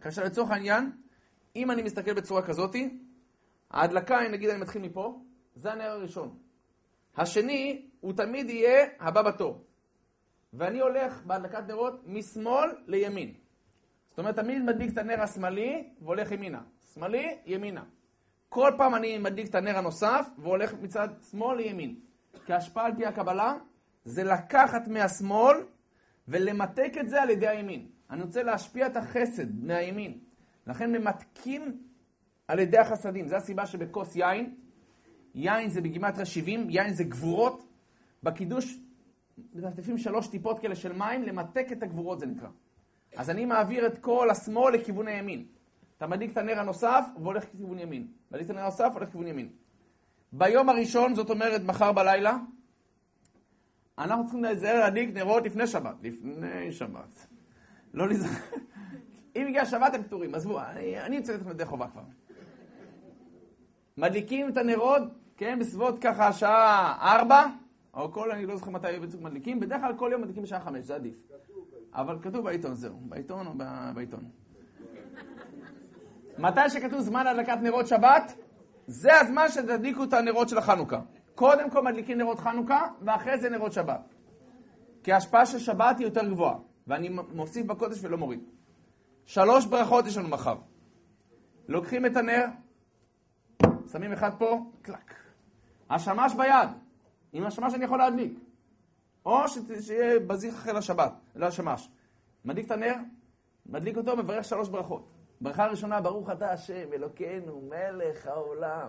[0.00, 0.92] כאשר לצורך העניין,
[1.56, 2.98] אם אני מסתכל בצורה כזאתי,
[3.70, 5.20] ההדלקה, נגיד אני מתחיל מפה,
[5.54, 6.38] זה הנר הראשון.
[7.16, 9.64] השני, הוא תמיד יהיה הבא בתור.
[10.52, 13.34] ואני הולך בהדלקת נרות משמאל לימין.
[14.08, 16.60] זאת אומרת, תמיד מדליק את הנר השמאלי והולך ימינה.
[16.94, 17.84] שמאלי, ימינה.
[18.48, 22.00] כל פעם אני מדליק את הנר הנוסף והולך מצד שמאל לימין.
[22.46, 23.54] כי ההשפעה על פי הקבלה
[24.04, 25.56] זה לקחת מהשמאל
[26.28, 27.88] ולמתק את זה על ידי הימין.
[28.10, 30.18] אני רוצה להשפיע את החסד מהימין.
[30.66, 31.82] לכן ממתקים
[32.48, 33.28] על ידי החסדים.
[33.28, 34.54] זו הסיבה שבכוס יין,
[35.36, 37.66] יין זה בגימטריה 70, יין זה גבורות.
[38.22, 38.78] בקידוש
[39.54, 42.48] מטפטפים שלוש טיפות כאלה של מים, למתק את הגבורות זה נקרא.
[43.16, 45.46] אז אני מעביר את כל השמאל לכיוון הימין.
[45.96, 48.06] אתה מדליק את הנר הנוסף והולך לכיוון ימין.
[48.30, 49.48] מדליק את הנר הנוסף והולך לכיוון ימין.
[50.32, 52.36] ביום הראשון, זאת אומרת מחר בלילה,
[53.98, 55.94] אנחנו צריכים להיזהר להדליק נרות לפני שבת.
[56.02, 57.26] לפני שבת.
[57.94, 58.30] לא להיזהר.
[59.36, 62.02] אם הגיע שבת הם פטורים, עזבו, אני, אני יוצא לכם ידי חובה כבר.
[63.96, 65.02] מדליקים את הנרות,
[65.36, 67.46] כן, בסביבות ככה שעה ארבע,
[67.94, 70.84] או כל, אני לא זוכר מתי בדיוק מדליקים, בדרך כלל כל יום מדליקים בשעה חמש,
[70.84, 71.22] זה עדיף.
[71.92, 72.96] אבל כתוב בעיתון, זהו.
[73.00, 73.52] בעיתון או
[73.94, 74.24] בעיתון?
[76.38, 78.34] מתי שכתוב זמן הדלקת נרות שבת,
[78.86, 81.00] זה הזמן שתדליקו את הנרות של החנוכה.
[81.34, 84.14] קודם כל מדליקים נרות חנוכה, ואחרי זה נרות שבת.
[85.02, 86.56] כי ההשפעה של שבת היא יותר גבוהה,
[86.86, 88.40] ואני מוסיף בקודש ולא מוריד.
[89.24, 90.56] שלוש ברכות יש לנו מחר.
[91.68, 92.44] לוקחים את הנר,
[93.92, 95.25] שמים אחד פה, קלק.
[95.90, 96.68] השמש ביד.
[97.32, 98.38] עם השמש אני יכול להדליק.
[99.26, 99.48] או
[99.80, 101.88] שיהיה בזיך אחרי לשבת, לשמש.
[102.44, 102.94] מדליק את הנר,
[103.66, 105.08] מדליק אותו, מברך שלוש ברכות.
[105.40, 108.88] ברכה ראשונה, ברוך אתה השם, אלוקינו, מלך העולם,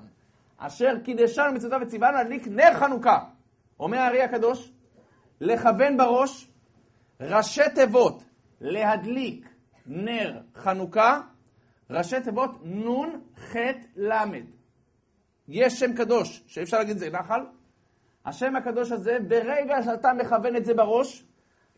[0.57, 3.19] אשר קידשנו מצוותיו וציוונו להדליק נר חנוכה.
[3.79, 4.71] אומר הארי הקדוש,
[5.41, 6.51] לכוון בראש
[7.21, 8.23] ראשי תיבות,
[8.61, 9.49] להדליק
[9.85, 11.21] נר חנוכה,
[11.89, 13.55] ראשי תיבות נון, ח',
[13.95, 14.56] ל'.
[15.47, 17.41] יש שם קדוש, שאפשר להגיד זה נחל.
[18.25, 21.25] השם הקדוש הזה, ברגע שאתה מכוון את זה בראש,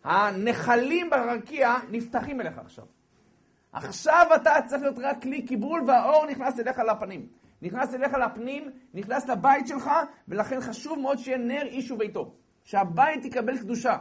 [0.03, 2.85] הנחלים ברקיע נפתחים אליך עכשיו.
[3.73, 7.27] עכשיו אתה צריך להיות רק כלי קיבול והאור נכנס אליך לפנים.
[7.61, 9.89] נכנס אליך לפנים, נכנס לבית שלך,
[10.27, 12.33] ולכן חשוב מאוד שיהיה נר איש וביתו.
[12.63, 13.97] שהבית יקבל קדושה.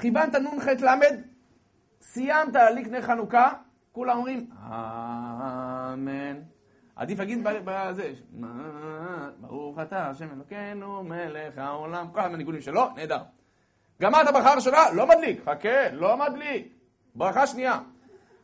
[0.00, 0.98] כיוונת נ"ח ל',
[2.02, 3.52] סיימת להדליק נר חנוכה,
[3.92, 6.40] כולם אומרים, אמן.
[7.00, 8.12] עדיף להגיד בזה,
[9.40, 13.22] ברוך אתה השם אלוקינו מלך העולם, כל המנהיגונים שלו, נהדר.
[14.00, 16.74] גמרת ברכה ראשונה, לא מדליק, חכה, לא מדליק.
[17.14, 17.78] ברכה שנייה,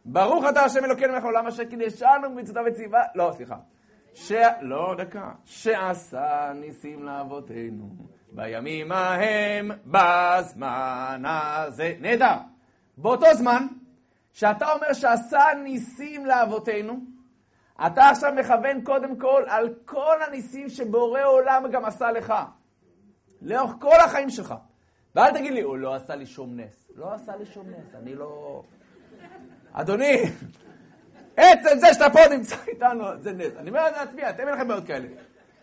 [0.05, 3.57] ברוך אתה השם אלוקינו מלך העולם אשר קידשנו במצוותיו וציווה, לא, סליחה.
[4.15, 4.33] ש...
[4.61, 5.31] לא, דקה.
[5.45, 7.89] שעשה ניסים לאבותינו
[8.33, 11.95] בימים ההם בזמן הזה.
[12.01, 12.37] נהדר.
[12.97, 13.67] באותו זמן
[14.33, 17.16] שאתה אומר שעשה ניסים לאבותינו,
[17.87, 22.35] אתה עכשיו מכוון קודם כל על כל הניסים שבורא עולם גם עשה לך.
[23.43, 24.55] לאורך כל החיים שלך.
[25.15, 26.91] ואל תגיד לי, הוא לא עשה לי שום נס.
[26.97, 28.63] לא עשה לי שום נס, אני לא...
[29.73, 30.23] אדוני,
[31.37, 33.57] עצם זה שאתה פה נמצא איתנו, זה נס.
[33.57, 35.09] אני אומר לעצמי, אתם אין לכם בעיות כאלה.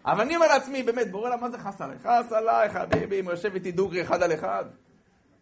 [0.06, 1.98] אבל אני אומר לעצמי, באמת, בורא לה, מה זה חס עליי?
[2.00, 4.66] חס עליי, חביבי, אם יושב איתי דוגרי אחד על אחד.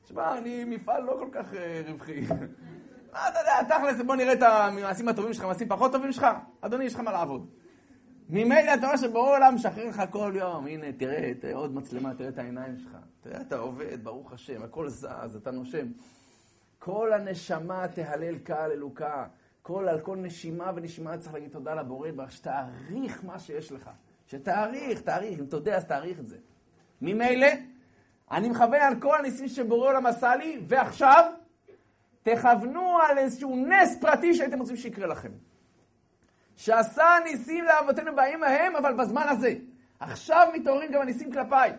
[0.03, 2.21] תשמע, אני מפעל לא כל כך אה, רווחי.
[3.13, 6.27] מה אתה יודע, תכל'ס, בוא נראה את המעשים הטובים שלך, המעשים פחות טובים שלך.
[6.61, 7.49] אדוני, יש לך מה לעבוד.
[8.29, 12.29] ממילא אתה רואה שבורא עולם משחרר לך כל יום, הנה, תראה, תראה עוד מצלמה, תראה
[12.29, 12.97] את העיניים שלך.
[13.21, 15.87] תראה, אתה עובד, ברוך השם, הכל זז, אתה נושם.
[16.79, 19.25] כל הנשמה תהלל קהל אלוקה.
[19.61, 23.89] כל, על כל נשימה ונשימה צריך להגיד תודה לבורא, שתעריך מה שיש לך.
[24.27, 26.37] שתעריך, תעריך, אם אתה יודע אז תעריך את זה.
[27.01, 27.47] ממילא,
[28.31, 31.31] אני מכוון על כל הניסים שבורא עולם עשה לי, ועכשיו,
[32.23, 35.31] תכוונו על איזשהו נס פרטי שהייתם רוצים שיקרה לכם.
[36.55, 39.53] שעשה ניסים לאבותינו בימים ההם, אבל בזמן הזה.
[39.99, 41.73] עכשיו מתעוררים גם הניסים כלפיי.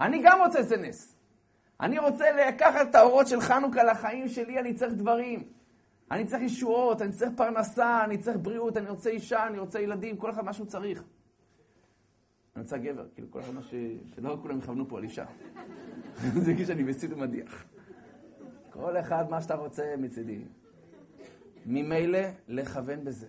[0.00, 1.14] אני גם רוצה איזה נס.
[1.80, 5.42] אני רוצה לקחת את האורות של חנוכה לחיים שלי, אני צריך דברים.
[6.10, 10.16] אני צריך ישועות, אני צריך פרנסה, אני צריך בריאות, אני רוצה אישה, אני רוצה ילדים,
[10.16, 11.02] כל אחד מה שהוא צריך.
[12.56, 13.74] אני רוצה גבר, כאילו כל אחד מה ש...
[14.14, 15.24] שלא כולם יכוונו פה על אישה.
[16.44, 17.64] זה כאילו שאני מסית ומדיח.
[18.80, 20.38] כל אחד מה שאתה רוצה מצידי.
[21.66, 22.18] ממילא
[22.48, 23.26] לכוון בזה.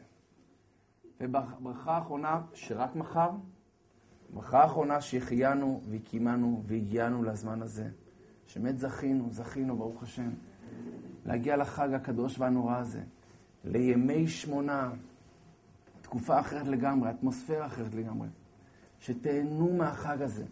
[1.22, 3.30] וברכה האחרונה, שרק מחר,
[4.34, 7.90] ברכה האחרונה שהחיינו וקיימנו והגיענו לזמן הזה.
[8.48, 10.30] שבאמת זכינו, זכינו, ברוך השם,
[11.26, 13.02] להגיע לחג הקדוש והנורא הזה,
[13.64, 14.92] לימי שמונה,
[16.02, 18.28] תקופה אחרת לגמרי, אטמוספירה אחרת לגמרי.
[19.00, 20.46] שתהנו מהחג הזה.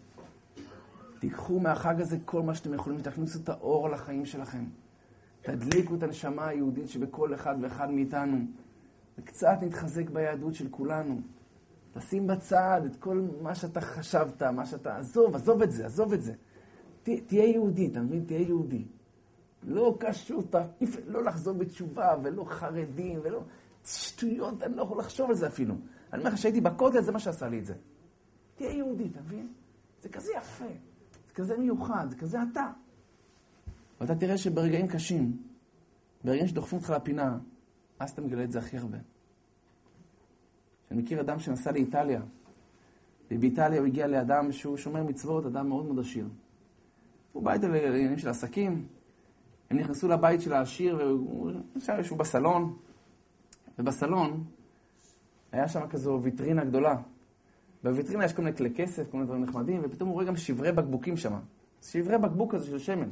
[1.18, 4.64] תיקחו מהחג הזה כל מה שאתם יכולים, תכניסו את האור לחיים שלכם.
[5.56, 8.38] תדליקו את הנשמה היהודית שבכל אחד ואחד מאיתנו,
[9.18, 11.20] וקצת נתחזק ביהדות של כולנו.
[11.92, 14.96] תשים בצד את כל מה שאתה חשבת, מה שאתה...
[14.96, 16.32] עזוב, עזוב את זה, עזוב את זה.
[17.02, 18.24] ת, תהיה יהודי, אתה מבין?
[18.24, 18.84] תהיה יהודי.
[19.62, 23.42] לא קשור, תעיף, לא לחזור בתשובה, ולא חרדים, ולא...
[23.84, 25.74] שטויות, אני לא יכול לחשוב על זה אפילו.
[26.12, 27.74] אני אומר לך שהייתי בכותל, זה מה שעשה לי את זה.
[28.54, 29.48] תהיה יהודי, אתה מבין?
[30.00, 30.64] זה כזה יפה,
[31.28, 32.70] זה כזה מיוחד, זה כזה אתה.
[34.00, 35.36] ואתה תראה שברגעים קשים,
[36.24, 37.38] ברגעים שדוחפים אותך לפינה,
[37.98, 38.98] אז אתה מגלה את זה הכי הרבה.
[40.90, 42.20] אני מכיר אדם שנסע לאיטליה,
[43.30, 46.28] ובאיטליה הוא הגיע לאדם שהוא שומר מצוות, אדם מאוד מאוד עשיר.
[47.32, 48.86] הוא בא איתו לעניינים של עסקים,
[49.70, 51.50] הם נכנסו לבית של העשיר, והוא
[51.98, 52.76] ישב בסלון,
[53.78, 54.44] ובסלון
[55.52, 56.96] היה שם כזו ויטרינה גדולה.
[57.84, 60.72] בוויטרינה יש כל מיני כלי כסף, כל מיני דברים נחמדים, ופתאום הוא רואה גם שברי
[60.72, 61.38] בקבוקים שם.
[61.82, 63.10] שברי בקבוק כזה של שמן.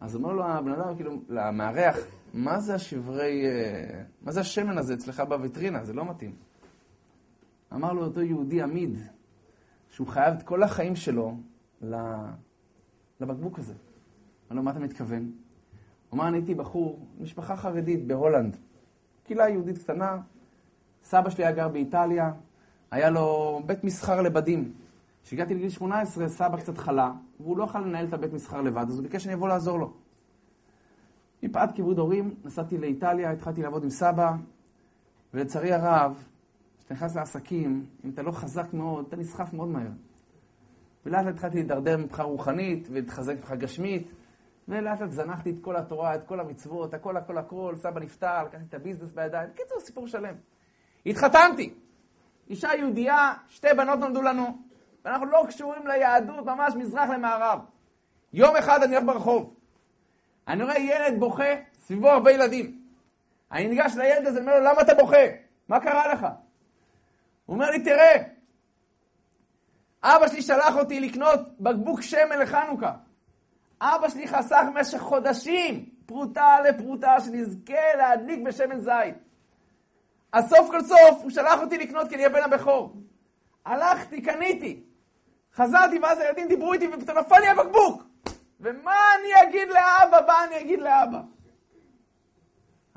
[0.00, 1.96] אז אומר לו הבן אדם, כאילו, למארח,
[2.34, 5.84] מה זה השברי, אה, מה זה השמן הזה אצלך בוויטרינה?
[5.84, 6.34] זה לא מתאים.
[7.72, 8.98] אמר לו אותו יהודי עמיד,
[9.90, 11.36] שהוא חייב את כל החיים שלו
[13.20, 13.74] לבקבוק הזה.
[14.50, 15.32] אמר לו, מה אתה מתכוון?
[16.10, 18.56] הוא אמר, אני הייתי בחור, משפחה חרדית בהולנד,
[19.24, 20.18] קהילה יהודית קטנה,
[21.02, 22.32] סבא שלי היה גר באיטליה,
[22.90, 24.72] היה לו בית מסחר לבדים.
[25.24, 28.98] כשהגעתי לגיל 18, סבא קצת חלה, והוא לא יכול לנהל את הבית מסחר לבד, אז
[28.98, 29.92] הוא ביקש שאני אבוא לעזור לו.
[31.42, 34.32] מפאת כיבוד הורים, נסעתי לאיטליה, התחלתי לעבוד עם סבא,
[35.34, 36.24] ולצערי הרב,
[36.78, 39.90] כשאתה נכנס לעסקים, אם אתה לא חזק מאוד, אתה נסחף מאוד מהר.
[41.06, 44.12] ולאט לאט התחלתי להידרדר מבחינה רוחנית ולהתחזק מבחינה גשמית,
[44.68, 48.64] ולאט לאט זנחתי את כל התורה, את כל המצוות, הכל הכל הכל, סבא נפטר, לקחתי
[48.68, 50.34] את הביזנס בידיים, בקיצור, סיפור שלם.
[51.06, 51.74] התחתנתי.
[52.50, 54.58] אישה יהודייה, שתי בנות נולדו לנו,
[55.04, 57.58] ואנחנו לא קשורים ליהדות, ממש מזרח למערב.
[58.32, 59.54] יום אחד אני הולך ברחוב,
[60.48, 62.80] אני רואה ילד בוכה, סביבו הרבה ילדים.
[63.52, 65.26] אני ניגש לילד הזה, אני אומר לו, למה אתה בוכה?
[65.68, 66.26] מה קרה לך?
[67.46, 68.22] הוא אומר לי, תראה,
[70.02, 72.92] אבא שלי שלח אותי לקנות בקבוק שמן לחנוכה.
[73.80, 79.14] אבא שלי חסך במשך חודשים, פרוטה לפרוטה, שנזכה להדליק בשמן זית.
[80.32, 82.96] אז סוף כל סוף הוא שלח אותי לקנות כי אני הבן הבכור.
[83.64, 84.82] הלכתי, קניתי.
[85.54, 88.02] חזרתי, ואז הילדים דיברו איתי, ופתאום נפל לי הבקבוק.
[88.60, 90.26] ומה אני אגיד לאבא?
[90.26, 91.22] מה אני אגיד לאבא?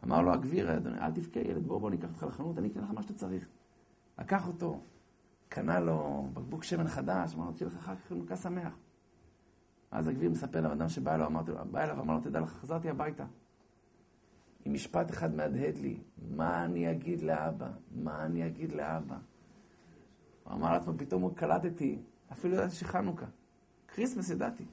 [0.03, 2.91] אמר לו הגביר, אדוני, אל תבכה ילד, בוא, בוא ניקח אותך לחנות, אני אקנה לך
[2.91, 3.47] מה שאתה צריך.
[4.19, 4.79] לקח אותו,
[5.49, 8.73] קנה לו בקבוק שמן חדש, אמר לו, תהיה לך אחר כך חנוכה שמח.
[9.91, 12.89] אז הגביר מספר לאדם שבא אליו, אמרתי לו, בא אליו, אמר לו, תדע לך, חזרתי
[12.89, 13.25] הביתה.
[14.65, 15.97] עם משפט אחד מהדהד לי,
[16.35, 17.67] מה אני אגיד לאבא?
[17.91, 19.17] מה אני אגיד לאבא?
[20.43, 21.99] הוא אמר לעצמו, פתאום קלטתי,
[22.31, 23.25] אפילו לא ידעתי שחנוכה.
[23.87, 24.65] כריסמס ידעתי.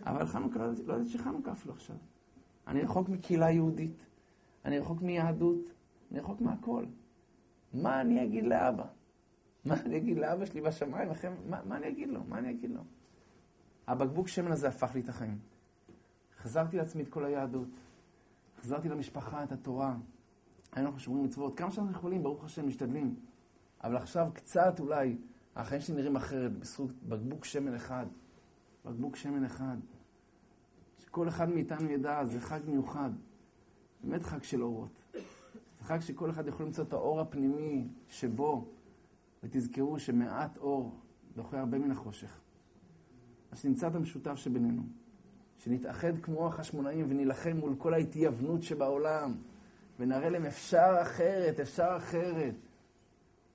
[0.00, 1.96] אבל חנוכה, לא לא ידעתי שחנוכה אפילו עכשיו.
[2.66, 4.06] אני רחוק מקהילה יהודית,
[4.64, 5.72] אני רחוק מיהדות,
[6.10, 6.84] אני רחוק מהכל.
[7.72, 8.84] מה אני אגיד לאבא?
[9.64, 11.10] מה אני אגיד לאבא שלי בשמיים?
[11.10, 12.24] לכם, מה, מה אני אגיד לו?
[12.24, 12.80] מה אני אגיד לו?
[13.86, 15.38] הבקבוק שמן הזה הפך לי את החיים.
[16.38, 17.68] חזרתי לעצמי את כל היהדות.
[18.58, 19.96] החזרתי למשפחה את התורה.
[20.72, 21.58] היינו אנחנו שומרים מצוות.
[21.58, 23.16] כמה שאנחנו יכולים, ברוך השם, משתדלים.
[23.84, 25.16] אבל עכשיו קצת אולי,
[25.56, 28.06] החיים שלי נראים אחרת, בזכות בקבוק שמן אחד.
[28.84, 29.76] בקבוק שמן אחד.
[30.98, 33.10] שכל אחד מאיתנו ידע, זה חג מיוחד.
[34.04, 35.02] באמת חג של אורות.
[35.78, 38.68] זה חג שכל אחד יכול למצוא את האור הפנימי שבו,
[39.42, 41.00] ותזכרו שמעט אור
[41.34, 42.40] דוחה הרבה מן החושך.
[43.50, 44.82] אז שנמצא את המשותף שבינינו.
[45.58, 49.34] שנתאחד כמו החשמונאים ונילחם מול כל ההתייוונות שבעולם,
[49.98, 52.54] ונראה להם אפשר אחרת, אפשר אחרת.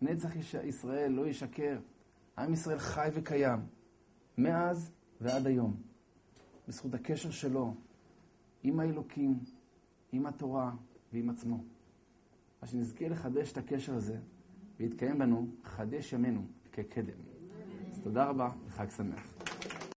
[0.02, 1.80] נצח ישראל לא ישקר.
[2.38, 3.60] עם ישראל חי וקיים,
[4.38, 4.92] מאז
[5.22, 5.76] ועד היום,
[6.68, 7.74] בזכות הקשר שלו
[8.64, 9.40] עם האלוקים,
[10.12, 10.72] עם התורה
[11.14, 11.64] ועם עצמו.
[12.62, 14.18] אז שנזכה לחדש את הקשר הזה,
[14.80, 16.42] ויתקיים בנו חדש ימינו
[16.72, 17.20] כקדם.
[17.92, 19.34] אז תודה רבה וחג שמח.